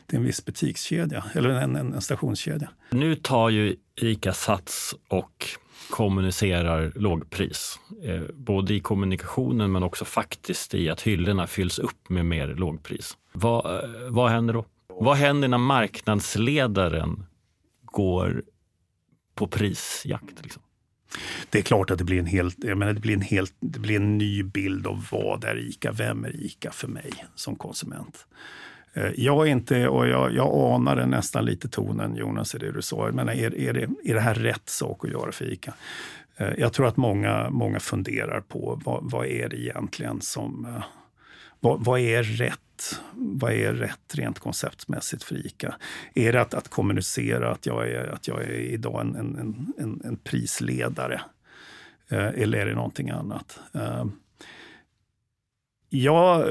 [0.07, 2.69] till en viss butikskedja eller en, en, en stationskedja.
[2.89, 5.49] Nu tar ju ICA Sats och
[5.89, 7.79] kommunicerar lågpris.
[8.03, 13.17] Eh, både i kommunikationen men också faktiskt i att hyllorna fylls upp med mer lågpris.
[13.31, 14.65] Vad, eh, vad händer då?
[14.87, 17.25] Vad händer när marknadsledaren
[17.81, 18.43] går
[19.35, 20.41] på prisjakt?
[20.43, 20.61] Liksom?
[21.49, 23.79] Det är klart att det blir en helt, jag menar, det blir en helt, det
[23.79, 28.27] blir en ny bild av vad är ICA, vem är ICA för mig som konsument.
[28.95, 32.81] Eh, jag är inte, och jag, jag anade nästan lite tonen Jonas i det du
[32.81, 35.73] sa, men är, är, det, är det här rätt sak att göra för ICA?
[36.37, 40.83] Eh, jag tror att många, många funderar på vad, vad är det egentligen som, eh,
[41.59, 42.59] vad, vad är rätt
[43.13, 45.75] vad är rätt rent konceptmässigt för ICA?
[46.13, 50.01] Är det att, att kommunicera att jag är, att jag är idag en, en, en,
[50.05, 51.21] en prisledare?
[52.09, 53.59] Eller är det någonting annat?
[56.03, 56.45] Ja,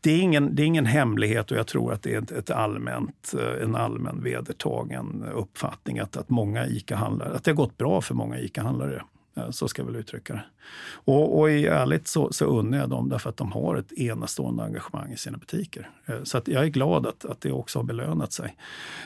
[0.00, 2.50] det är, ingen, det är ingen hemlighet och jag tror att det är ett, ett
[2.50, 8.00] allmänt, eh, en allmän vedertagen uppfattning att, att många ICA-handlare, att det har gått bra
[8.00, 9.02] för många ICA-handlare.
[9.38, 10.44] Eh, så ska jag väl uttrycka det.
[10.90, 14.62] Och, och i ärligt så, så unnar jag dem därför att de har ett enastående
[14.62, 15.90] engagemang i sina butiker.
[16.06, 18.56] Eh, så att jag är glad att, att det också har belönat sig.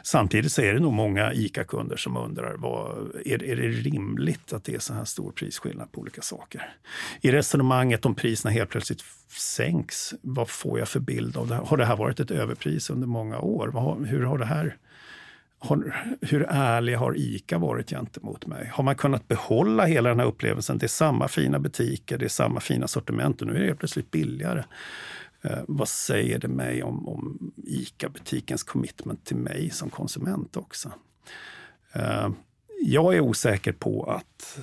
[0.04, 4.64] Samtidigt så är det nog många ICA-kunder som undrar, vad, är, är det rimligt att
[4.64, 6.74] det är så här stor prisskillnad på olika saker?
[7.20, 11.62] I resonemanget om priserna helt plötsligt sänks, vad får jag för bild av det här?
[11.62, 13.62] Har det här varit ett överpris under många år?
[14.06, 14.76] hur har det här
[15.62, 18.70] har, hur ärlig har ICA varit gentemot mig?
[18.72, 20.78] Har man kunnat behålla hela den här upplevelsen?
[20.78, 24.10] Det är samma fina butiker, det är samma fina sortiment och nu är det plötsligt
[24.10, 24.64] billigare.
[25.42, 30.92] Eh, vad säger det mig om, om ICA-butikens commitment till mig som konsument också?
[31.92, 32.28] Eh,
[32.84, 34.58] jag är osäker på att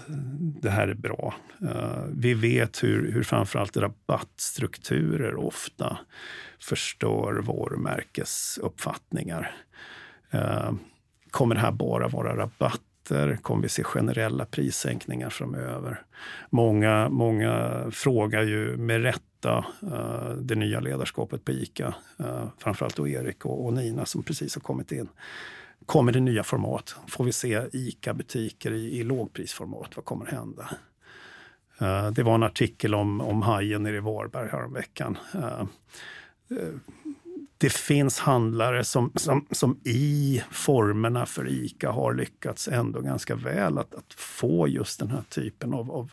[0.62, 1.36] det här är bra.
[1.62, 5.98] Eh, vi vet hur, hur framförallt rabattstrukturer ofta
[6.60, 9.56] förstör varumärkesuppfattningar.
[10.32, 10.72] Eh,
[11.32, 13.40] kommer det här bara vara rabatter?
[13.42, 16.02] Kommer vi se generella prissänkningar framöver?
[16.50, 23.08] Många, många frågar ju med rätta uh, det nya ledarskapet på ICA, uh, framförallt då
[23.08, 25.10] Erik och, och Nina som precis har kommit in.
[25.86, 26.96] Kommer det nya format?
[27.08, 29.96] Får vi se ICA-butiker i, i lågprisformat?
[29.96, 30.70] Vad kommer hända?
[31.82, 35.18] Uh, det var en artikel om, om hajen nere i Varberg häromveckan.
[37.62, 43.78] Det finns handlare som, som, som i formerna för ICA har lyckats ändå ganska väl
[43.78, 46.12] att, att få just den här typen av, av,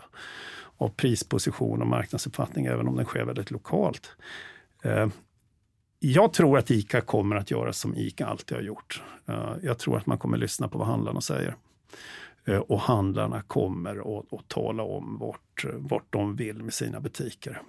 [0.76, 4.11] av prisposition och marknadsuppfattning, även om den sker väldigt lokalt.
[4.82, 5.09] Eh,
[5.98, 9.02] jag tror att ICA kommer att göra som ICA alltid har gjort.
[9.26, 11.56] Eh, jag tror att man kommer lyssna på vad handlarna säger.
[12.44, 17.62] Eh, och handlarna kommer att, att tala om vart, vart de vill med sina butiker.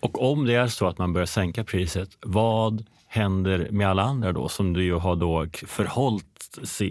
[0.00, 4.32] Och om det är så att man börjar sänka priset, vad händer med alla andra
[4.32, 6.36] då som du ju har då förhållit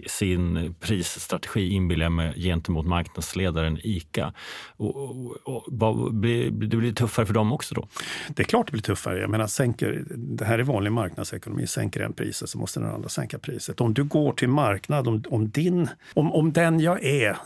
[0.07, 4.33] sin prisstrategi inbillar med, gentemot marknadsledaren ICA.
[4.77, 4.95] Och,
[5.43, 7.87] och, och, blir, det blir tuffare för dem också då?
[8.29, 9.19] Det är klart det blir tuffare.
[9.19, 11.67] Jag menar, sänker, det här är vanlig marknadsekonomi.
[11.67, 13.81] Sänker en priset så måste den andra sänka priset.
[13.81, 17.37] Om du går till marknad, om, om, din, om, om den jag är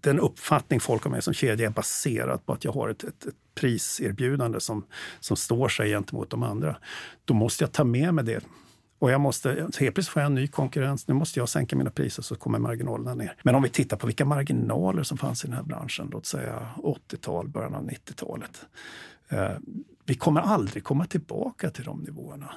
[0.00, 3.26] den uppfattning folk har med som kedja är baserad på att jag har ett, ett,
[3.26, 4.84] ett, priserbjudande som,
[5.20, 6.76] som står sig gentemot de andra.
[7.24, 8.44] Då måste jag ta med mig det.
[8.98, 11.08] Och jag måste, helt plötsligt får jag en ny konkurrens.
[11.08, 13.36] Nu måste jag sänka mina priser så kommer marginalerna ner.
[13.42, 16.68] Men om vi tittar på vilka marginaler som fanns i den här branschen, låt säga
[16.76, 18.66] 80-tal, början av 90-talet.
[19.28, 19.50] Eh,
[20.04, 22.54] vi kommer aldrig komma tillbaka till de nivåerna.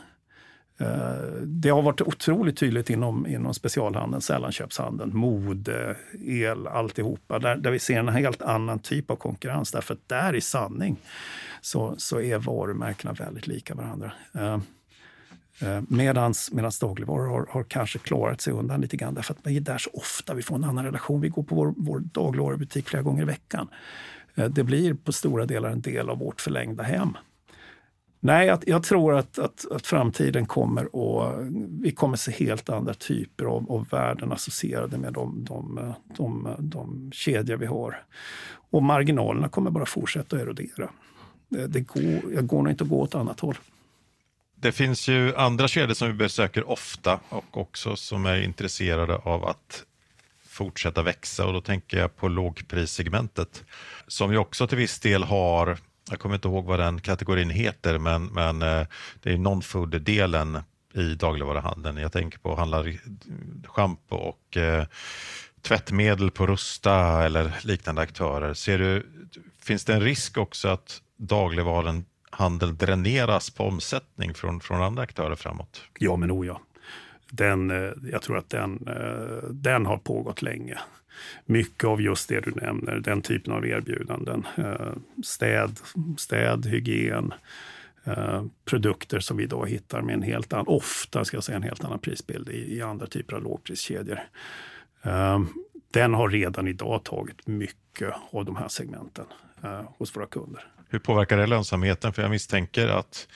[0.78, 7.40] Eh, det har varit otroligt tydligt inom, inom specialhandeln, sällanköpshandeln, mode, el, alltihopa.
[7.40, 9.72] Där, där vi ser en helt annan typ av konkurrens.
[9.72, 10.98] Därför att där i sanning
[11.62, 14.12] så, så är varumärkena väldigt lika varandra.
[15.60, 19.58] Medan medans, medans dagligvaror har, har, kanske klarat sig undan lite grann därför att vi
[19.58, 20.34] är där så ofta.
[20.34, 21.22] Vi får en annan relation.
[21.22, 23.68] Vi går på vår, vår dagligvarubutik flera gånger i veckan.
[24.50, 27.18] Det blir på stora delar en del av vårt förlängda hem.
[28.26, 31.48] Nej, jag, jag tror att, att, att, framtiden kommer och
[31.82, 37.12] vi kommer se helt andra typer av, av värden associerade med de, de, de, de
[37.12, 38.04] kedjor vi har.
[38.72, 40.90] Och marginalerna kommer bara fortsätta erodera.
[41.50, 43.56] Det, det går, jag går nog inte att gå åt annat håll.
[44.56, 49.46] Det finns ju andra kedjor som vi besöker ofta och också som är intresserade av
[49.46, 49.86] att
[50.48, 53.64] fortsätta växa och då tänker jag på lågprissegmentet
[54.08, 55.78] som ju också till viss del har
[56.10, 58.88] jag kommer inte ihåg vad den kategorin heter, men, men eh,
[59.22, 60.60] det är non-food-delen
[60.94, 61.98] i dagligvaruhandeln.
[61.98, 63.00] Jag tänker på handlar
[63.68, 64.86] schampo och eh,
[65.62, 68.54] tvättmedel på Rusta eller liknande aktörer.
[68.54, 69.06] Ser du,
[69.62, 75.82] finns det en risk också att dagligvaruhandeln dräneras på omsättning från, från andra aktörer framåt?
[76.00, 76.62] Ja, men o ja.
[77.32, 80.80] Den, eh, jag tror att den, eh, den har pågått länge.
[81.46, 84.48] Mycket av just det du nämner, den typen av erbjudanden.
[84.58, 84.94] Eh,
[85.24, 85.80] städ,
[86.18, 87.34] städ hygien,
[88.04, 91.64] eh, produkter som vi idag hittar med en helt annan, ofta ska jag säga en
[91.64, 94.20] helt annan prisbild i, i andra typer av lågpriskedjor.
[95.04, 95.40] Eh,
[95.92, 99.26] den har redan idag tagit mycket av de här segmenten
[99.98, 100.68] hos våra kunder.
[100.90, 102.14] Hur påverkar det lönsamheten?
[102.14, 103.28] För jag misstänker att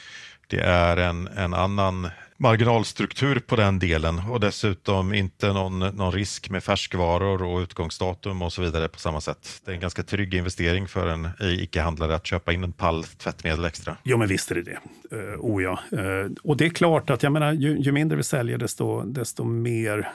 [0.47, 2.09] det är en, en annan
[2.39, 8.53] marginalstruktur på den delen och dessutom inte någon, någon risk med färskvaror och utgångsdatum och
[8.53, 9.61] så vidare på samma sätt.
[9.65, 13.65] Det är en ganska trygg investering för en icke-handlare att köpa in en pall tvättmedel
[13.65, 13.97] extra.
[14.03, 14.79] Jo, men visst är det det.
[15.15, 15.79] Uh, oh ja.
[15.93, 19.43] Uh, och det är klart att jag menar, ju, ju mindre vi säljer, desto, desto
[19.43, 20.11] mer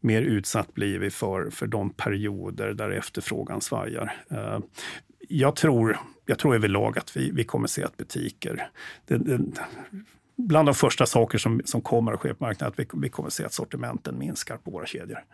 [0.00, 4.16] mer utsatt blir vi för, för de perioder där efterfrågan svajar.
[4.32, 4.58] Uh,
[5.28, 8.68] jag tror, jag tror överlag att vi, vi kommer se att butiker...
[9.06, 9.38] Det, det,
[10.38, 13.26] bland de första saker som, som kommer att ske på marknaden att vi, vi kommer
[13.26, 15.24] att se att sortimenten minskar på våra kedjor.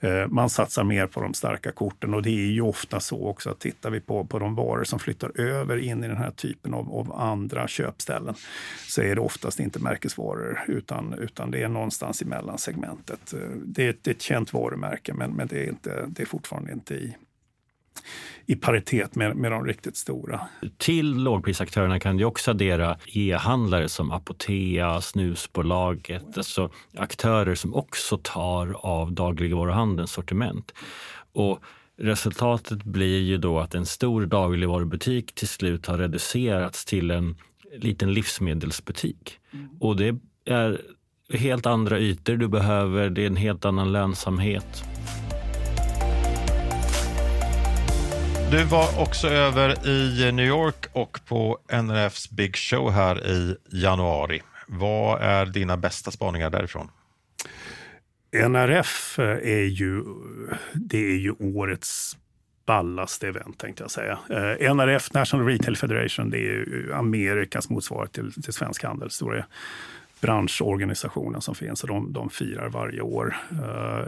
[0.00, 3.50] Eh, man satsar mer på de starka korten och det är ju ofta så också
[3.50, 6.74] att tittar vi på, på de varor som flyttar över in i den här typen
[6.74, 8.34] av, av andra köpställen
[8.88, 13.32] så är det oftast inte märkesvaror utan, utan det är någonstans i mellansegmentet.
[13.32, 16.26] Eh, det, är, det är ett känt varumärke men, men det, är inte, det är
[16.26, 17.16] fortfarande inte i,
[18.46, 20.40] i paritet med, med de riktigt stora.
[20.76, 28.76] Till lågprisaktörerna kan du också addera e-handlare som Apotea, Snusbolaget, alltså aktörer som också tar
[28.86, 30.72] av dagligvaruhandelns sortiment.
[31.32, 31.60] Och
[31.98, 37.36] resultatet blir ju då att en stor dagligvarubutik till slut har reducerats till en
[37.78, 39.38] liten livsmedelsbutik.
[39.52, 39.68] Mm.
[39.80, 40.80] Och det är
[41.32, 44.84] helt andra ytor du behöver, det är en helt annan lönsamhet.
[48.50, 54.42] Du var också över i New York och på NRFs Big Show här i januari.
[54.66, 56.88] Vad är dina bästa spaningar därifrån?
[58.32, 60.02] NRF är ju,
[60.74, 62.16] det är ju årets
[62.66, 64.18] ballaste event tänkte jag säga.
[64.30, 69.44] Eh, NRF, National Retail Federation, det är ju Amerikas motsvarighet till, till Svensk Handel, stora
[70.20, 73.36] branschorganisationen som finns och de, de firar varje år.
[73.50, 74.06] Eh,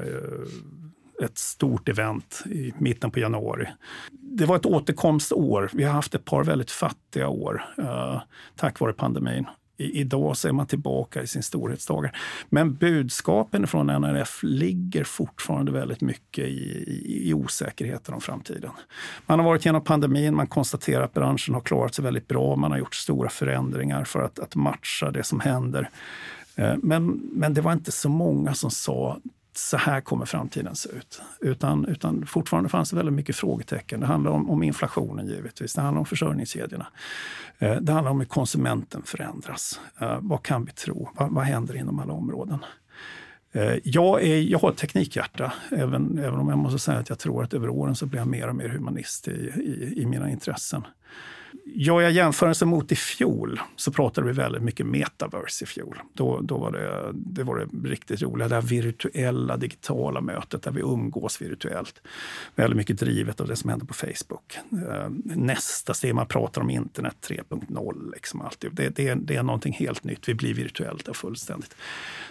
[1.25, 3.69] ett stort event i mitten på januari.
[4.11, 5.71] Det var ett återkomstår.
[5.73, 8.21] Vi har haft ett par väldigt fattiga år eh,
[8.57, 9.47] tack vare pandemin.
[9.81, 12.17] I, idag så är man tillbaka i sin storhetsdagar.
[12.49, 18.71] Men budskapen från NRF ligger fortfarande väldigt mycket i, i, i osäkerheten om framtiden.
[19.27, 22.57] Man har varit igenom pandemin, man konstaterar att branschen har klarat sig väldigt bra.
[22.57, 25.91] Man har gjort stora förändringar för att, att matcha det som händer.
[26.57, 29.19] Eh, men, men det var inte så många som sa
[29.53, 31.23] så här kommer framtiden se ut.
[31.41, 34.01] Utan, utan fortfarande fanns det väldigt mycket frågetecken.
[34.01, 36.87] Det handlar om, om inflationen givetvis, det handlar om försörjningskedjorna.
[37.59, 39.81] Eh, det handlar om hur konsumenten förändras.
[40.01, 41.11] Eh, vad kan vi tro?
[41.15, 42.59] Vad, vad händer inom alla områden?
[43.53, 47.19] Eh, jag, är, jag har ett teknikhjärta, även, även om jag måste säga att jag
[47.19, 50.31] tror att över åren så blir jag mer och mer humanist i, i, i mina
[50.31, 50.87] intressen.
[51.65, 56.01] Gör jag jämförelse mot i fjol så pratade vi väldigt mycket metaverse i fjol.
[56.13, 60.71] Då, då var det, det var det riktigt roliga, det här virtuella digitala mötet där
[60.71, 62.03] vi umgås virtuellt.
[62.55, 64.59] Väldigt mycket drivet av det som händer på Facebook.
[64.73, 68.13] Eh, nästa steg, man pratar om internet 3.0.
[68.13, 71.77] Liksom det, det, det är någonting helt nytt, vi blir virtuellt fullständigt.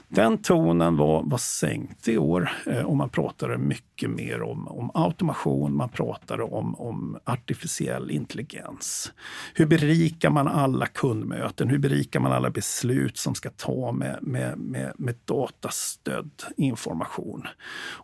[0.10, 4.92] Den tonen var, var sänkt i år eh, och man pratade mycket mer om, om
[4.94, 9.14] automation, man pratade om, om artificiell intelligens.
[9.54, 11.70] Hur berikar man alla kundmöten?
[11.70, 17.48] Hur berikar man alla beslut som ska ta med, med, med, med datastödd information?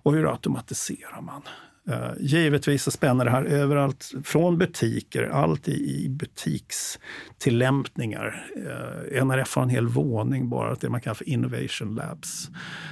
[0.04, 1.42] Och hur automatiserar man?
[1.90, 8.46] Eh, givetvis så spänner det här överallt, från butiker, allt i, butikstillämpningar.
[8.56, 12.50] Eh, NRF har en hel våning bara, det man kallar för Innovation Labs.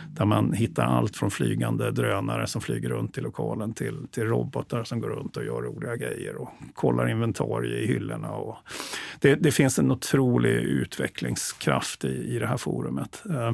[0.10, 4.84] Där man hittar allt från flygande drönare som flyger runt i lokalen till, till robotar
[4.84, 8.32] som går runt och gör roliga grejer och kollar inventarier i hyllorna.
[8.32, 8.58] Och
[9.20, 13.24] det, det finns en otrolig utvecklingskraft i, i det här forumet.
[13.30, 13.52] Eh,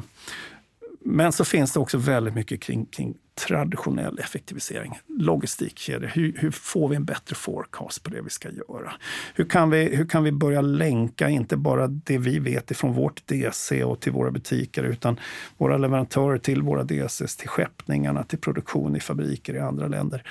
[1.04, 3.14] men så finns det också väldigt mycket kring, kring
[3.46, 4.98] traditionell effektivisering.
[5.06, 6.10] Logistikkedjor.
[6.14, 8.92] Hur, hur, får vi en bättre forecast på det vi ska göra?
[9.34, 13.26] Hur kan vi, hur kan vi börja länka inte bara det vi vet ifrån vårt
[13.26, 15.20] DC och till våra butiker utan
[15.56, 20.22] våra leverantörer till våra DCs, till skeppningarna, till produktion i fabriker i andra länder.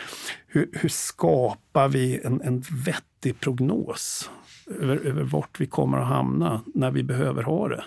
[0.47, 4.29] Hur, hur skapar vi en, en vettig prognos
[4.81, 7.83] över, över vart vi kommer att hamna när vi behöver ha det?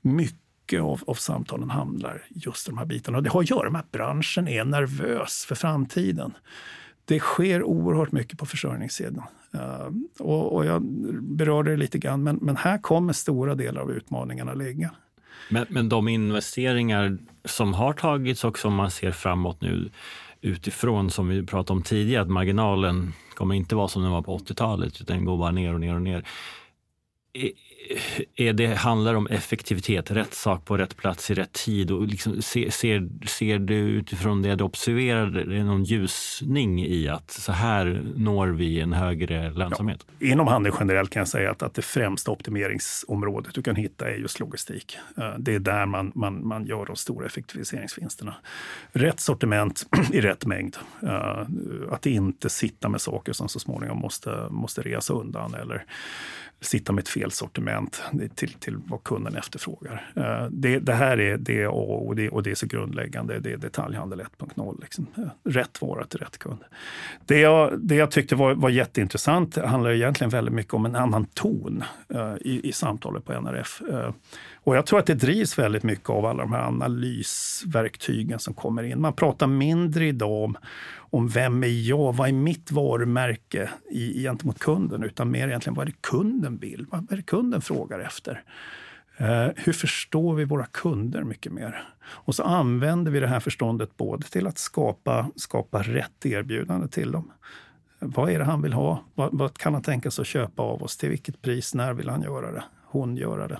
[0.00, 3.16] Mycket mycket av, av samtalen handlar just om de här bitarna.
[3.18, 6.32] Och det har att göra med att branschen är nervös för framtiden.
[7.04, 9.24] Det sker oerhört mycket på försörjningssidan.
[9.54, 9.88] Uh,
[10.18, 10.82] och, och, jag
[11.22, 14.90] berörde det lite grann, men, men här kommer stora delar av utmaningarna ligga.
[15.50, 19.90] Men, men de investeringar som har tagits och som man ser framåt nu
[20.40, 24.38] utifrån, som vi pratade om tidigare, att marginalen kommer inte vara som den var på
[24.38, 26.24] 80-talet, utan den går bara ner och ner och ner
[28.36, 31.90] är det handlar om effektivitet, rätt sak på rätt plats i rätt tid.
[31.90, 37.52] Och liksom ser, ser, ser du utifrån det du observerar någon ljusning i att så
[37.52, 40.06] här når vi en högre lönsamhet?
[40.18, 40.32] Ja.
[40.32, 44.14] Inom handeln generellt kan jag säga att, att det främsta optimeringsområdet du kan hitta är
[44.14, 44.98] just logistik.
[45.16, 48.34] Eh, det är där man, man, man gör de stora effektiviseringsvinsterna.
[48.92, 50.76] Rätt sortiment i rätt mängd.
[51.02, 51.42] Eh,
[51.90, 55.84] att inte sitta med saker som så småningom måste, måste resa undan eller
[56.60, 57.77] sitta med ett fel sortiment
[58.34, 60.12] till, till vad kunden efterfrågar.
[60.16, 61.70] Eh, det, det här är det A
[62.06, 63.38] och det, och det är så grundläggande.
[63.38, 64.80] Det är detaljhandel 1.0.
[64.80, 65.06] Liksom.
[65.16, 66.60] Eh, rätt vara till rätt kund.
[67.26, 71.24] Det jag, det jag tyckte var, var jätteintressant handlar egentligen väldigt mycket om en annan
[71.24, 73.82] ton eh, i, i samtalet på NRF.
[74.68, 78.82] Och jag tror att det drivs väldigt mycket av alla de här analysverktygen som kommer
[78.82, 79.00] in.
[79.00, 80.56] Man pratar mindre idag om,
[81.10, 85.88] om vem är jag, vad är mitt varumärke i, gentemot kunden, utan mer egentligen vad
[85.88, 88.42] är det kunden vill, vad är det kunden frågar efter.
[89.16, 91.88] Eh, hur förstår vi våra kunder mycket mer?
[92.08, 97.12] Och så använder vi det här förståndet både till att skapa, skapa rätt erbjudande till
[97.12, 97.32] dem.
[97.98, 99.04] Vad är det han vill ha?
[99.14, 100.96] Vad, vad kan han tänka sig att köpa av oss?
[100.96, 101.74] Till vilket pris?
[101.74, 102.64] När vill han göra det?
[102.84, 103.58] Hon göra det?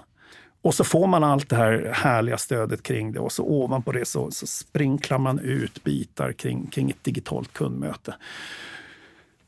[0.63, 4.05] Och så får man allt det här härliga stödet kring det och så ovanpå det
[4.05, 8.15] så, så sprinklar man ut bitar kring, kring ett digitalt kundmöte.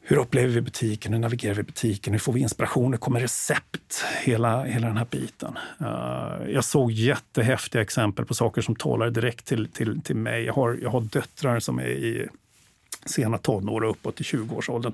[0.03, 1.13] Hur upplever vi butiken?
[1.13, 2.13] Hur navigerar vi butiken?
[2.13, 2.93] Hur får vi inspiration?
[2.93, 4.05] Hur kommer recept?
[4.23, 5.59] Hela, hela den här biten.
[5.81, 10.45] Uh, jag såg jättehäftiga exempel på saker som talar direkt till, till, till mig.
[10.45, 12.29] Jag har, jag har döttrar som är i
[13.07, 14.93] sena tonår och uppåt i 20-årsåldern.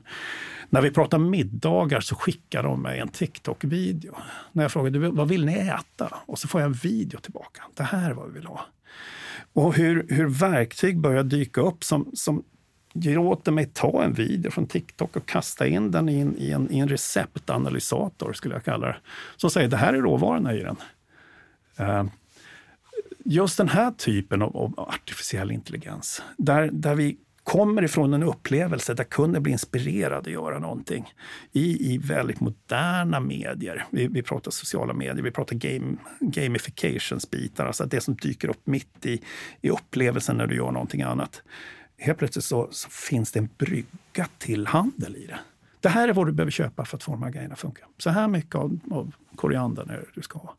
[0.69, 4.15] När vi pratar middagar så skickar de mig en TikTok-video.
[4.53, 6.15] När jag frågar vad vill ni äta?
[6.27, 7.63] Och så får jag en video tillbaka.
[7.75, 8.67] Det här är vad vi vill ha.
[9.53, 12.45] Och hur, hur verktyg börjar dyka upp som, som
[12.95, 16.73] låter mig ta en video från TikTok och kasta in den i en, i en,
[16.73, 18.97] i en receptanalysator, skulle jag kalla det.
[19.37, 20.77] Som säger det här är råvarorna i den.
[21.81, 22.05] Uh,
[23.25, 27.17] just den här typen av, av, artificiell intelligens, där, där vi
[27.47, 31.13] kommer ifrån en upplevelse där kunden blir inspirerad att göra någonting
[31.53, 33.85] i, i väldigt moderna medier.
[33.91, 39.07] Vi, vi pratar sociala medier, vi pratar game, gamifications-bitar, alltså det som dyker upp mitt
[39.07, 39.23] i,
[39.61, 41.43] i upplevelsen när du gör någonting annat.
[41.99, 45.39] Helt plötsligt så, så finns det en brygga till handel i det.
[45.81, 47.85] Det här är vad du behöver köpa för att få de här grejerna att funka.
[47.99, 50.57] Så här mycket av, av koriandern är det du ska ha.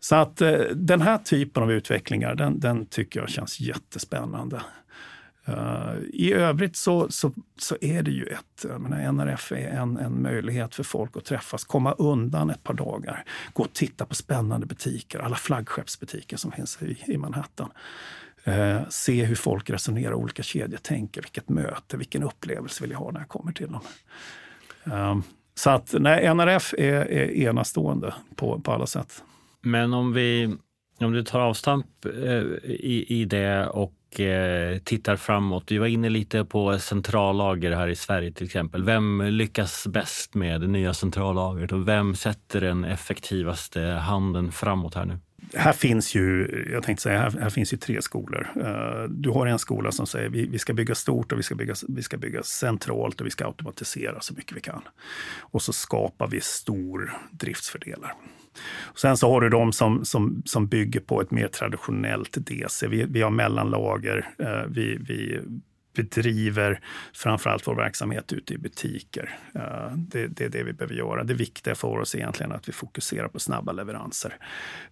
[0.00, 4.62] Så att eh, den här typen av utvecklingar, den, den tycker jag känns jättespännande.
[5.48, 9.96] Uh, I övrigt så, så, så, är det ju ett, jag menar, NRF är en,
[9.96, 14.14] en möjlighet för folk att träffas, komma undan ett par dagar, gå och titta på
[14.14, 17.70] spännande butiker, alla flaggskeppsbutiker som finns i, i Manhattan.
[18.48, 23.10] Uh, se hur folk resonerar, olika kedjor tänker, vilket möte, vilken upplevelse vill jag ha
[23.10, 23.80] när jag kommer till dem.
[24.86, 25.20] Uh,
[25.54, 29.24] så att nej, NRF är, är enastående på, på alla sätt.
[29.60, 30.56] Men om vi
[31.00, 32.06] om du tar avstamp
[32.64, 35.64] i, i det och Eh, tittar framåt.
[35.72, 38.84] Vi var inne lite på centrallager här i Sverige till exempel.
[38.84, 45.04] Vem lyckas bäst med det nya centrallagret och vem sätter den effektivaste handen framåt här
[45.04, 45.18] nu?
[45.54, 48.48] Här finns ju, jag tänkte säga, här, här finns ju tre skolor.
[48.56, 51.54] Uh, du har en skola som säger vi, vi ska bygga stort och vi ska
[51.54, 54.82] bygga, vi ska bygga centralt och vi ska automatisera så mycket vi kan.
[55.40, 58.14] Och så skapar vi stor driftsfördelar.
[58.94, 62.86] Sen så har du de som, som, som bygger på ett mer traditionellt DC.
[62.86, 65.40] Vi, vi har mellanlager, eh, vi, vi
[65.94, 66.80] bedriver
[67.12, 69.38] framförallt vår verksamhet ute i butiker.
[69.54, 71.24] Eh, det, det, är det vi behöver göra.
[71.24, 74.36] Det viktiga för oss är egentligen att vi fokuserar på snabba leveranser.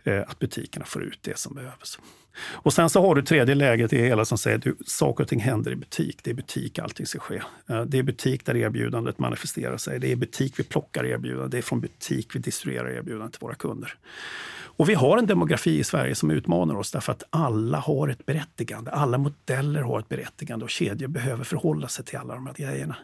[0.04, 1.98] Eh, att butikerna får ut det som behövs.
[2.42, 5.40] Och sen så har du tredje läget i hela som säger att saker och ting
[5.40, 6.18] händer i butik.
[6.22, 7.42] Det är i butik allting ska ske.
[7.68, 10.00] Eh, det är butik där erbjudandet manifesterar sig.
[10.00, 11.50] Det är i butik vi plockar erbjudandet.
[11.50, 13.94] Det är från butik vi distribuerar erbjudandet till våra kunder.
[14.80, 18.26] Och vi har en demografi i Sverige som utmanar oss därför att alla har ett
[18.26, 18.90] berättigande.
[18.90, 22.96] Alla modeller har ett berättigande och kedjor behöver förhålla sig till alla de här grejerna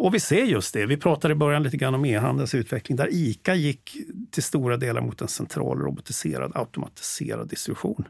[0.00, 0.86] och vi ser just det.
[0.86, 3.96] Vi pratade i början lite grann om e-handelns utveckling där ICA gick
[4.30, 8.04] till stora delar mot en central robotiserad automatiserad distribution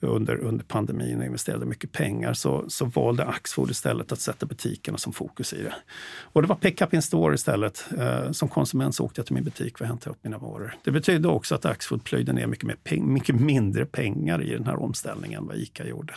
[0.00, 4.98] under, under pandemin och investerade mycket pengar så, så valde Axfood istället att sätta butikerna
[4.98, 5.74] som fokus i det.
[6.22, 7.84] Och det var pick-up in store istället.
[7.98, 10.74] Eh, som konsument så åkte jag till min butik för att hämta upp mina varor.
[10.84, 14.82] Det betydde också att Axfood plöjde ner mycket, mer mycket mindre pengar i den här
[14.82, 16.14] omställningen än vad ICA gjorde.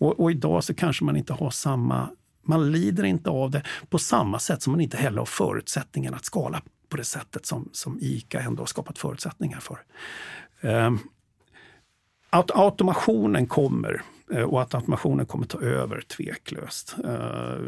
[0.00, 2.08] Och, och idag så kanske man inte har samma
[2.42, 6.24] man lider inte av det på samma sätt som man inte heller har förutsättningarna att
[6.24, 9.78] skala på det sättet som, som ICA ändå har skapat förutsättningar för.
[10.60, 10.90] Eh,
[12.30, 16.96] att automationen kommer eh, och att automationen kommer ta över tveklöst.
[17.04, 17.58] Eh,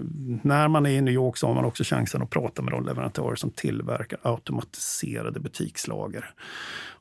[0.43, 2.87] när man är i New York så har man också chansen att prata med de
[2.87, 6.35] leverantörer som tillverkar automatiserade butikslager.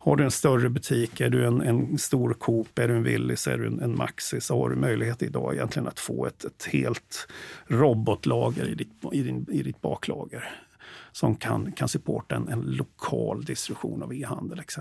[0.03, 3.47] Har du en större butik, är du en, en stor Coop, är du en Willys,
[3.47, 6.69] är du en, en Maxi så har du möjlighet idag egentligen att få ett, ett
[6.71, 7.27] helt
[7.67, 10.49] robotlager i ditt, i, din, i ditt baklager
[11.11, 14.77] som kan, kan supporta en, en lokal distribution av e-handel etc.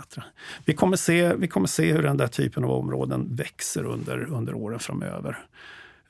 [0.65, 4.55] Vi kommer, se, vi kommer se hur den där typen av områden växer under, under
[4.55, 5.39] åren framöver.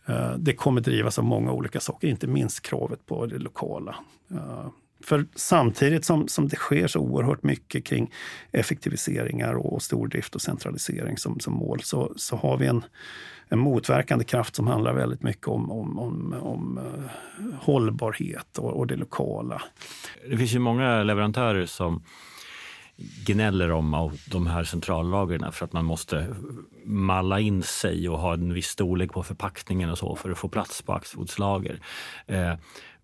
[0.09, 3.97] Uh, det kommer drivas av många olika saker, inte minst kravet på det lokala.
[4.31, 4.67] Eh,
[5.05, 8.13] för samtidigt som, som det sker så oerhört mycket kring
[8.53, 12.85] effektiviseringar och stordrift och centralisering som, som mål så, så har vi en,
[13.49, 18.87] en motverkande kraft som handlar väldigt mycket om, om, om, om uh, hållbarhet och, och
[18.87, 19.63] det lokala.
[20.31, 22.03] Det finns ju många leverantörer som
[23.27, 26.27] gnäller om de här centrallagren för att man måste
[26.85, 30.49] malla in sig och ha en viss storlek på förpackningen och så för att få
[30.49, 31.81] plats på Axfoods lager.
[32.27, 32.55] Eh,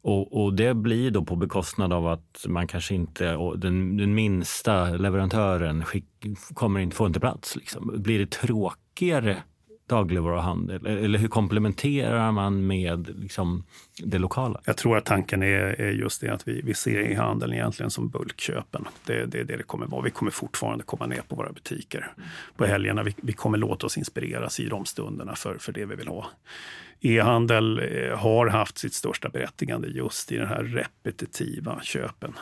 [0.07, 3.25] och, och, det blir då på bekostnad av att man kanske inte,
[3.57, 6.05] den, den minsta leverantören skick,
[6.55, 7.57] kommer inte får inte plats.
[7.57, 7.93] Liksom.
[7.97, 9.43] Blir det tråkigare
[9.89, 10.87] dagligvaruhandel?
[10.87, 13.65] E-, eller hur komplementerar man med liksom,
[14.03, 14.61] det lokala?
[14.65, 18.09] Jag tror att tanken är, är just det att vi, vi ser e-handeln egentligen som
[18.09, 18.85] bulkköpen.
[19.07, 20.03] Det är det, det, det kommer vara.
[20.03, 22.13] Vi kommer fortfarande komma ner på våra butiker
[22.57, 23.03] på helgerna.
[23.03, 26.27] Vi, vi kommer låta oss inspireras i de stunderna för, för det vi vill ha.
[27.01, 32.35] E-handel eh, har haft sitt största berättigande just i den här repetitiva köpen.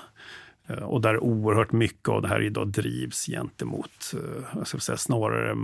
[0.67, 4.97] Eh, och där oerhört mycket av det här idag drivs gentemot eh, jag ska säga,
[4.97, 5.57] snarare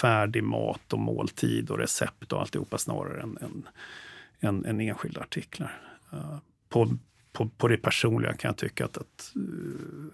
[0.00, 3.68] färdig mat och måltid och recept och alltihopa snarare än, än,
[4.40, 5.80] än, än enskilda artiklar.
[6.68, 6.98] På,
[7.32, 9.42] på, på det personliga kan jag tycka att, att uh,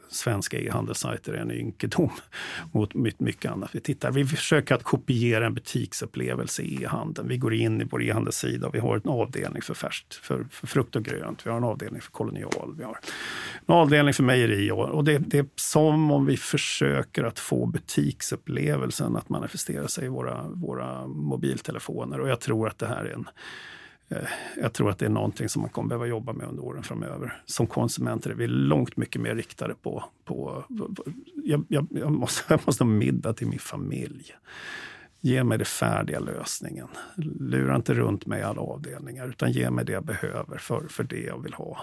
[0.08, 2.10] svenska e-handelssajter är en ynkedom
[2.72, 3.70] mot mycket annat.
[3.72, 7.28] Vi tittar, vi försöker att kopiera en butiksupplevelse i e-handeln.
[7.28, 10.66] Vi går in i vår e-handelssida och vi har en avdelning för färskt, för, för,
[10.66, 11.46] frukt och grönt.
[11.46, 12.74] Vi har en avdelning för kolonial.
[12.78, 12.98] Vi har
[13.66, 14.70] en avdelning för mejeri.
[14.70, 20.04] Och, och det, det, är som om vi försöker att få butiksupplevelsen att manifestera sig
[20.04, 22.20] i våra, våra mobiltelefoner.
[22.20, 23.28] Och jag tror att det här är en
[24.08, 26.82] Eh, jag tror att det är någonting som man kommer behöva jobba med under åren
[26.82, 27.42] framöver.
[27.46, 30.04] Som konsumenter är vi långt mycket mer riktade på...
[30.24, 30.64] på
[31.44, 34.34] jag, jag, jag, måste, jag måste ha middag till min familj.
[35.20, 36.88] Ge mig den färdiga lösningen.
[37.40, 41.04] Lura inte runt mig i alla avdelningar, utan ge mig det jag behöver för, för
[41.04, 41.78] det jag vill ha.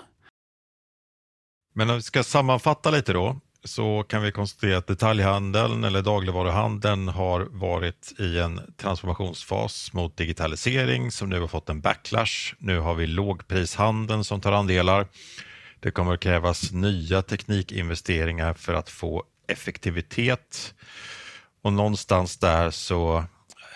[1.74, 7.08] Men om vi ska sammanfatta lite då, så kan vi konstatera att detaljhandeln eller dagligvaruhandeln
[7.08, 12.56] har varit i en transformationsfas mot digitalisering som nu har fått en backlash.
[12.58, 15.08] Nu har vi lågprishandeln som tar andelar.
[15.80, 20.74] Det kommer att krävas nya teknikinvesteringar för att få effektivitet
[21.62, 23.24] och någonstans där så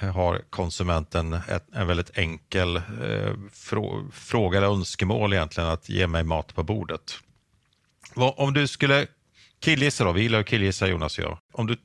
[0.01, 3.33] eh, har konsumenten ett, en väldigt enkel eh,
[4.11, 7.19] fråga eller önskemål egentligen att ge mig mat på bordet.
[8.15, 9.07] Om du skulle
[9.59, 11.37] Killgissa då, vi gillar att killgissa Jonas och jag.
[11.53, 11.77] Om du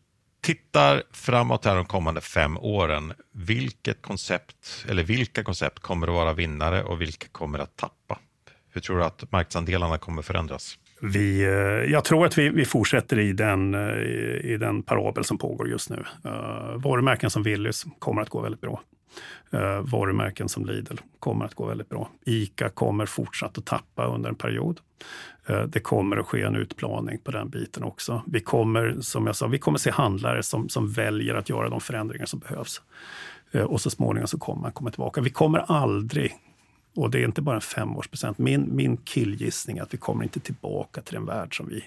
[0.42, 6.32] tittar framåt här de kommande fem åren, vilket koncept eller vilka koncept kommer att vara
[6.32, 8.18] vinnare och vilka kommer att tappa?
[8.72, 10.78] Hur tror du att marknadsandelarna kommer förändras?
[11.00, 15.38] Vi, eh, jag tror att vi, vi fortsätter i den, eh, i den parabel som
[15.38, 16.04] pågår just nu.
[16.26, 18.82] Uh, varumärken som Willys kommer att gå väldigt bra
[19.50, 22.10] eh, varumärken som Lidl kommer att gå väldigt bra.
[22.24, 24.80] ICA kommer fortsatt att tappa under en period.
[25.46, 28.22] Eh, det kommer att ske en utplaning på den biten också.
[28.26, 31.80] Vi kommer, som jag sa, vi kommer se handlare som, som väljer att göra de
[31.80, 32.82] förändringar som behövs.
[33.52, 35.20] Eh, och så småningom så kommer man komma tillbaka.
[35.20, 36.36] Vi kommer aldrig
[36.96, 38.38] och det är inte bara en femårspresent.
[38.38, 41.84] Min, min killgissning är att vi kommer inte tillbaka till den värld som vi,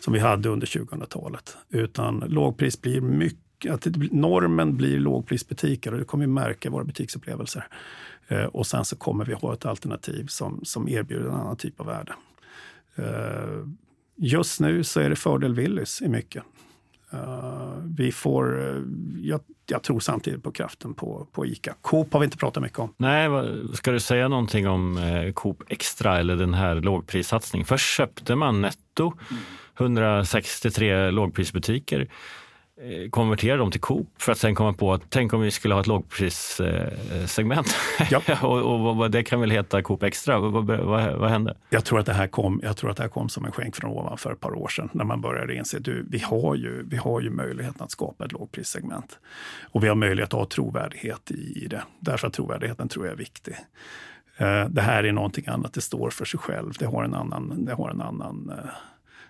[0.00, 1.56] som vi hade under 2000-talet.
[1.70, 6.84] Utan lågpris blir mycket att normen blir lågprisbutiker och det kommer vi märka i våra
[6.84, 7.66] butiksupplevelser.
[8.28, 11.80] Eh, och sen så kommer vi ha ett alternativ som, som erbjuder en annan typ
[11.80, 12.12] av värde.
[12.94, 13.68] Eh,
[14.16, 16.42] just nu så är det fördel Willys i mycket.
[17.14, 18.74] Uh, vi får,
[19.22, 21.74] jag, jag, tror samtidigt på kraften på, på ICA.
[21.80, 22.94] Coop har vi inte pratat mycket om.
[22.96, 23.28] Nej,
[23.74, 27.66] ska du säga någonting om eh, Coop Extra eller den här lågprissatsningen?
[27.66, 29.12] Först köpte man netto
[29.76, 32.06] 163 lågprisbutiker Eh,
[33.10, 35.80] konvertera dem till Coop för att sen komma på att tänk om vi skulle ha
[35.80, 37.76] ett lågprissegment.
[38.10, 38.22] Ja.
[38.42, 40.38] och, och, och, det kan väl heta Coop Extra.
[40.38, 40.80] Vad, vad,
[41.18, 41.56] vad, hände?
[41.70, 43.76] Jag tror, att det här kom, jag tror att det här kom som en skänk
[43.76, 46.82] från ovan för ett par år sedan när man började inse att vi har ju,
[46.88, 49.18] vi har ju möjligheten att skapa ett lågprissegment.
[49.62, 51.82] Och vi har möjlighet att ha trovärdighet i, i det.
[52.00, 53.54] Därför att trovärdigheten tror jag är viktig.
[54.40, 56.72] Uh, det här är någonting annat, det står för sig själv.
[56.78, 58.70] Det har en annan, det har en annan uh,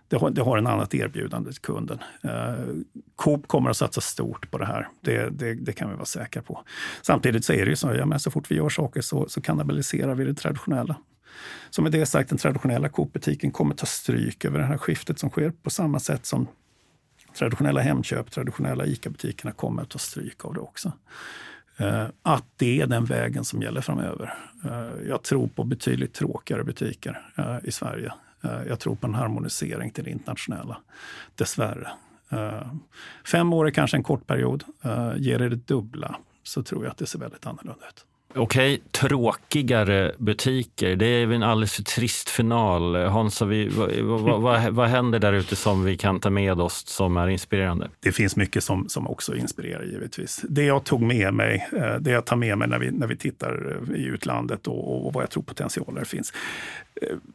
[0.09, 1.99] det har, det har en annat erbjudande till kunden.
[2.23, 2.55] Eh,
[3.17, 4.89] Coop kommer att satsa stort på det här.
[5.01, 6.65] Det, det, det, kan vi vara säkra på.
[7.03, 9.41] Samtidigt så är det ju så, ja, men så fort vi gör saker så, så
[9.41, 10.97] kannibaliserar vi det traditionella.
[11.71, 15.31] Så med det sagt, den traditionella Coop-butiken kommer ta stryk över det här skiftet som
[15.31, 16.47] sker på samma sätt som
[17.39, 20.93] traditionella Hemköp, traditionella ICA-butikerna kommer att ta stryk av det också.
[21.77, 24.35] Eh, att det är den vägen som gäller framöver.
[24.65, 28.13] Eh, jag tror på betydligt tråkigare butiker eh, i Sverige
[28.69, 30.77] jag tror på en harmonisering till det internationella,
[31.35, 31.89] dessvärre.
[32.31, 32.73] Eh,
[33.27, 34.65] fem år är kanske en kort period.
[34.83, 38.07] Eh, ger det det dubbla så tror jag att det ser väldigt annorlunda ut.
[38.37, 40.97] Okej, tråkigare butiker.
[40.97, 42.97] Det är en alldeles för trist final.
[42.97, 43.91] Hans, vi, vad,
[44.21, 47.91] vad, vad, vad händer där ute som vi kan ta med oss som är inspirerande?
[48.01, 50.45] Det finns mycket som, som också inspirerar givetvis.
[50.49, 51.69] Det jag tog med mig,
[52.01, 55.23] det jag tar med mig när vi, när vi tittar i utlandet och, och vad
[55.23, 56.33] jag tror potentialer finns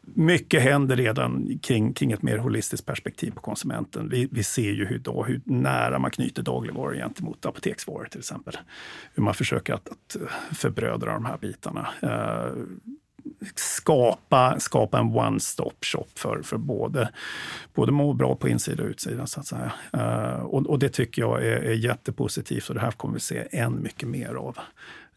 [0.01, 4.10] mycket händer redan kring, kring ett mer holistiskt perspektiv på konsumenten.
[4.10, 8.57] Vi, vi ser ju hur, då, hur nära man knyter dagligvaror gentemot apoteksvaror till exempel.
[9.14, 10.16] Hur man försöker att, att
[10.57, 11.89] förbrödra de här bitarna.
[12.01, 12.53] Eh,
[13.55, 17.10] skapa, skapa en one-stop shop för, för både,
[17.74, 19.28] både må bra på insida och utsida.
[19.28, 19.72] Så att säga.
[19.93, 23.47] Eh, och, och, det tycker jag är, är jättepositivt och det här kommer vi se
[23.51, 24.57] än mycket mer av.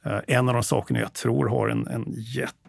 [0.03, 2.62] Eh, en av de sakerna jag tror har en, en jätte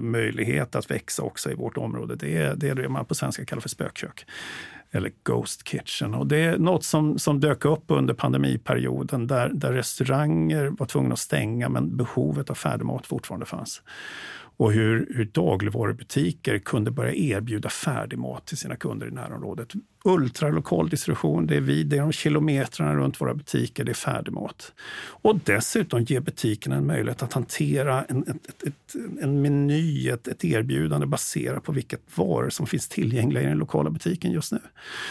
[0.00, 2.16] möjlighet att växa också i vårt område.
[2.16, 4.26] Det är det, är det man på svenska kallar för spökkök
[4.90, 6.14] eller Ghost Kitchen.
[6.14, 11.12] Och det är något som, som dök upp under pandemiperioden där, där restauranger var tvungna
[11.12, 13.82] att stänga men behovet av färdigmat fortfarande fanns
[14.62, 19.72] och hur, hur dagligvarubutiker kunde börja erbjuda färdigmat till sina kunder i närområdet.
[20.04, 24.72] Ultralokal distribution, det är vi, det är de kilometrarna runt våra butiker, det är färdigmat.
[25.08, 30.44] Och dessutom ge butikerna en möjlighet att hantera en, ett, ett, en meny, ett, ett
[30.44, 34.60] erbjudande baserat på vilket varor som finns tillgängliga i den lokala butiken just nu.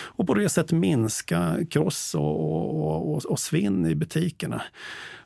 [0.06, 4.62] Och på det sättet minska kross och, och, och, och svinn i butikerna.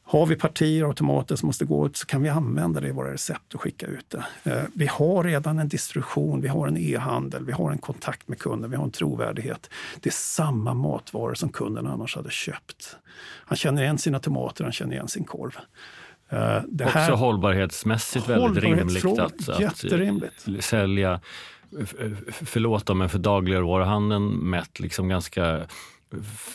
[0.07, 2.91] Har vi partier och automater som måste gå ut så kan vi använda det i
[2.91, 4.51] våra recept och skicka ut det.
[4.51, 8.39] Eh, vi har redan en distribution, vi har en e-handel, vi har en kontakt med
[8.39, 9.69] kunden, vi har en trovärdighet.
[9.99, 12.97] Det är samma matvaror som kunden annars hade köpt.
[13.45, 15.57] Han känner igen sina tomater, han känner igen sin korv.
[16.29, 21.19] Eh, det här, Också hållbarhetsmässigt väldigt rimligt att, att sälja
[22.29, 25.67] förlåt men för dagligvaruhandeln mätt liksom ganska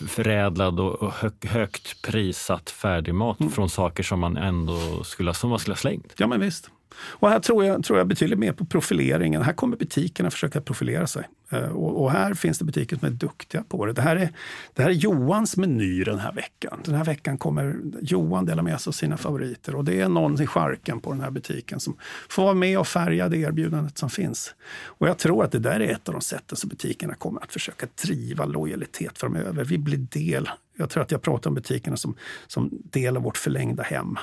[0.08, 1.12] förädlad och
[1.44, 3.52] högt prissatt färdigmat mm.
[3.52, 6.14] från saker som man ändå skulle, som man skulle ha slängt.
[6.16, 6.70] Ja, men visst.
[6.94, 9.42] Och här tror jag, tror jag betydligt mer på profileringen.
[9.42, 11.24] Här kommer butikerna försöka profilera sig.
[11.52, 13.92] Eh, och, och, här finns det butiker som är duktiga på det.
[13.92, 14.30] Det här, är,
[14.74, 16.80] det här är Johans meny den här veckan.
[16.84, 19.74] Den här veckan kommer Johan dela med sig av sina favoriter.
[19.74, 21.96] Och det är någon i skärken på den här butiken som
[22.28, 24.54] får vara med och färga det erbjudandet som finns.
[24.84, 27.52] Och jag tror att det där är ett av de sätten som butikerna kommer att
[27.52, 29.64] försöka driva lojalitet framöver.
[29.64, 30.48] Vi blir del.
[30.76, 34.16] Jag tror att jag pratar om butikerna som, som del av vårt förlängda hem.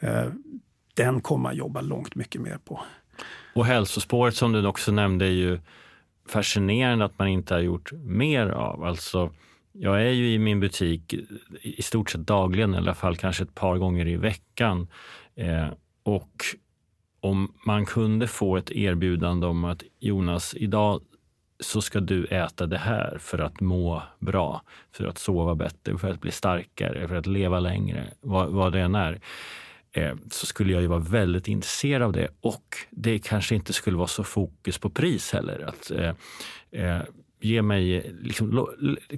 [0.00, 0.26] Eh,
[0.94, 2.80] den kommer man jobba långt mycket mer på.
[3.54, 5.58] Och hälsospåret som du också nämnde är ju
[6.28, 8.84] fascinerande att man inte har gjort mer av.
[8.84, 9.32] Alltså,
[9.72, 11.14] jag är ju i min butik
[11.62, 14.88] i stort sett dagligen, i alla fall kanske ett par gånger i veckan.
[15.34, 15.68] Eh,
[16.02, 16.44] och
[17.20, 21.02] om man kunde få ett erbjudande om att Jonas, idag
[21.60, 24.62] så ska du äta det här för att må bra,
[24.92, 28.80] för att sova bättre, för att bli starkare, för att leva längre, vad, vad det
[28.80, 29.20] än är.
[29.96, 32.28] Eh, så skulle jag ju vara väldigt intresserad av det.
[32.40, 35.68] Och det kanske inte skulle vara så fokus på pris heller.
[35.68, 36.12] Att, eh,
[36.82, 37.02] eh
[37.40, 38.66] ge mig, liksom,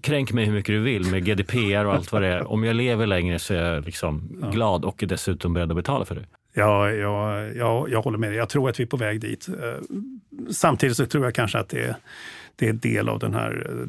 [0.02, 2.52] kränk mig hur mycket du vill med GDPR och allt vad det är.
[2.52, 4.50] Om jag lever längre så är jag liksom ja.
[4.50, 6.24] glad och är dessutom beredd att betala för det.
[6.54, 8.36] Ja, ja, ja, jag håller med dig.
[8.36, 9.48] Jag tror att vi är på väg dit.
[9.48, 9.82] Eh,
[10.50, 11.96] samtidigt så tror jag kanske att det är
[12.56, 13.86] det är en del av den här eh,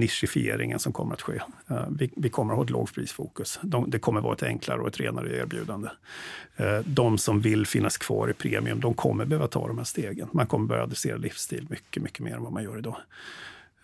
[0.00, 1.40] nischifieringen som kommer att ske.
[1.70, 3.60] Eh, vi, vi kommer att ha ett lågprisfokus.
[3.62, 5.88] De, det kommer att vara ett enklare och ett renare erbjudande.
[6.56, 10.28] Eh, de som vill finnas kvar i premium, de kommer behöva ta de här stegen.
[10.32, 12.96] Man kommer börja adressera livsstil mycket, mycket mer än vad man gör idag.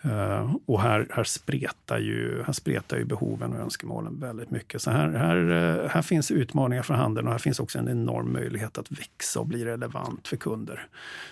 [0.05, 4.83] Uh, och här, här, spretar ju, här spretar ju behoven och önskemålen väldigt mycket.
[4.83, 8.33] Så här, här, uh, här finns utmaningar för handeln och här finns också en enorm
[8.33, 10.87] möjlighet att växa och bli relevant för kunder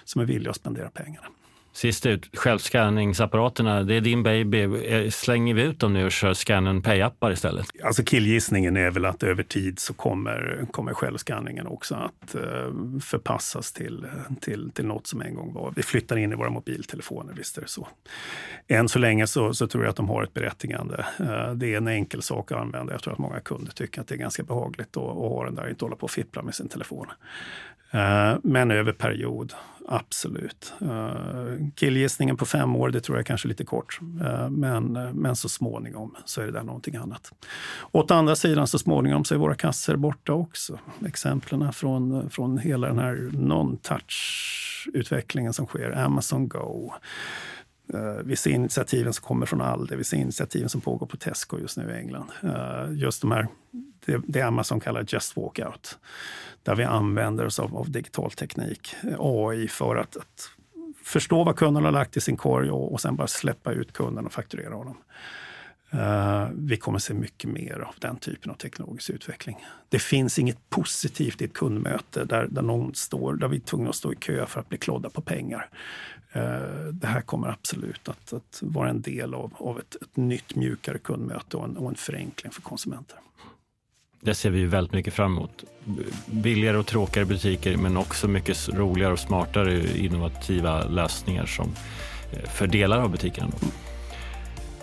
[0.04, 1.26] som är villiga att spendera pengarna.
[1.78, 4.62] Sist ut, självskanningsapparaterna, det är din baby.
[4.62, 7.66] Eh, slänger vi ut dem nu och kör scan and pay-appar istället?
[7.84, 12.40] Alltså killgissningen är väl att över tid så kommer, kommer självskanningen också att eh,
[13.00, 14.06] förpassas till,
[14.40, 15.72] till, till något som en gång var.
[15.76, 17.88] Vi flyttar in i våra mobiltelefoner, visst är det så.
[18.68, 21.06] Än så länge så, så tror jag att de har ett berättigande.
[21.20, 22.92] Eh, det är en enkel sak att använda.
[22.92, 25.54] Jag tror att många kunder tycker att det är ganska behagligt att, att ha den
[25.54, 27.06] där, inte hålla på och fippla med sin telefon.
[27.90, 29.54] Eh, men över period
[29.90, 30.72] Absolut.
[30.80, 31.14] Eh,
[31.74, 34.00] killgissningen på fem år, det tror jag kanske är lite kort.
[34.20, 37.32] Eh, men, men så småningom så är det där någonting annat.
[37.92, 40.78] Åt andra sidan, så småningom så är våra kasser borta också.
[41.06, 45.98] Exemplen från, från hela den här non-touch-utvecklingen som sker.
[45.98, 46.92] Amazon Go.
[47.94, 51.16] Eh, uh, vi ser initiativen som kommer från ALDE, vi ser initiativen som pågår på
[51.16, 52.30] Tesco just nu i England.
[52.44, 53.48] Uh, just de här,
[54.06, 55.98] det, det Amazon kallar Just Walk Out
[56.62, 60.50] där vi använder oss av, av digital teknik, eh, AI, för att, att,
[61.04, 64.26] förstå vad kunden har lagt i sin korg och, och sen bara släppa ut kunden
[64.26, 64.96] och fakturera honom.
[65.94, 69.56] Uh, vi kommer se mycket mer av den typen av teknologisk utveckling.
[69.88, 73.90] Det finns inget positivt i ett kundmöte där, där någon står, där vi är tvungna
[73.90, 75.70] att stå i kö för att bli klodda på pengar.
[76.38, 80.54] Eh, det här kommer absolut att, att vara en del av, av ett, ett nytt
[80.54, 83.18] mjukare kundmöte och en, och en förenkling för konsumenter.
[84.20, 85.64] Det ser vi ju väldigt mycket fram emot.
[86.26, 91.68] Billigare och tråkigare butiker men också mycket roligare och smartare innovativa lösningar som
[92.32, 93.52] eh, för delar av butiken.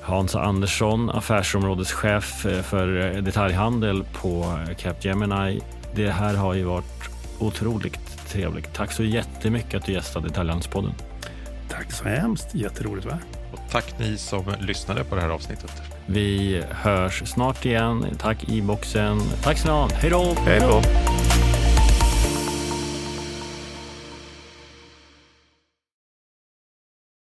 [0.01, 2.87] Hans Andersson, affärsområdeschef eh, för
[3.21, 5.61] detaljhandel på Capgemini.
[5.95, 8.73] Det här har ju varit otroligt trevligt.
[8.73, 10.91] Tack så jättemycket att du gästade Detaljhandelspodden.
[11.69, 13.19] Tack så hemskt, jätteroligt vara
[13.53, 15.71] Och tack ni som lyssnade på det här avsnittet.
[16.05, 18.05] Vi hörs snart igen.
[18.19, 19.21] Tack i boxen.
[19.43, 20.01] Tack så mycket.
[20.01, 20.35] Hej då!
[20.45, 20.81] Hej då!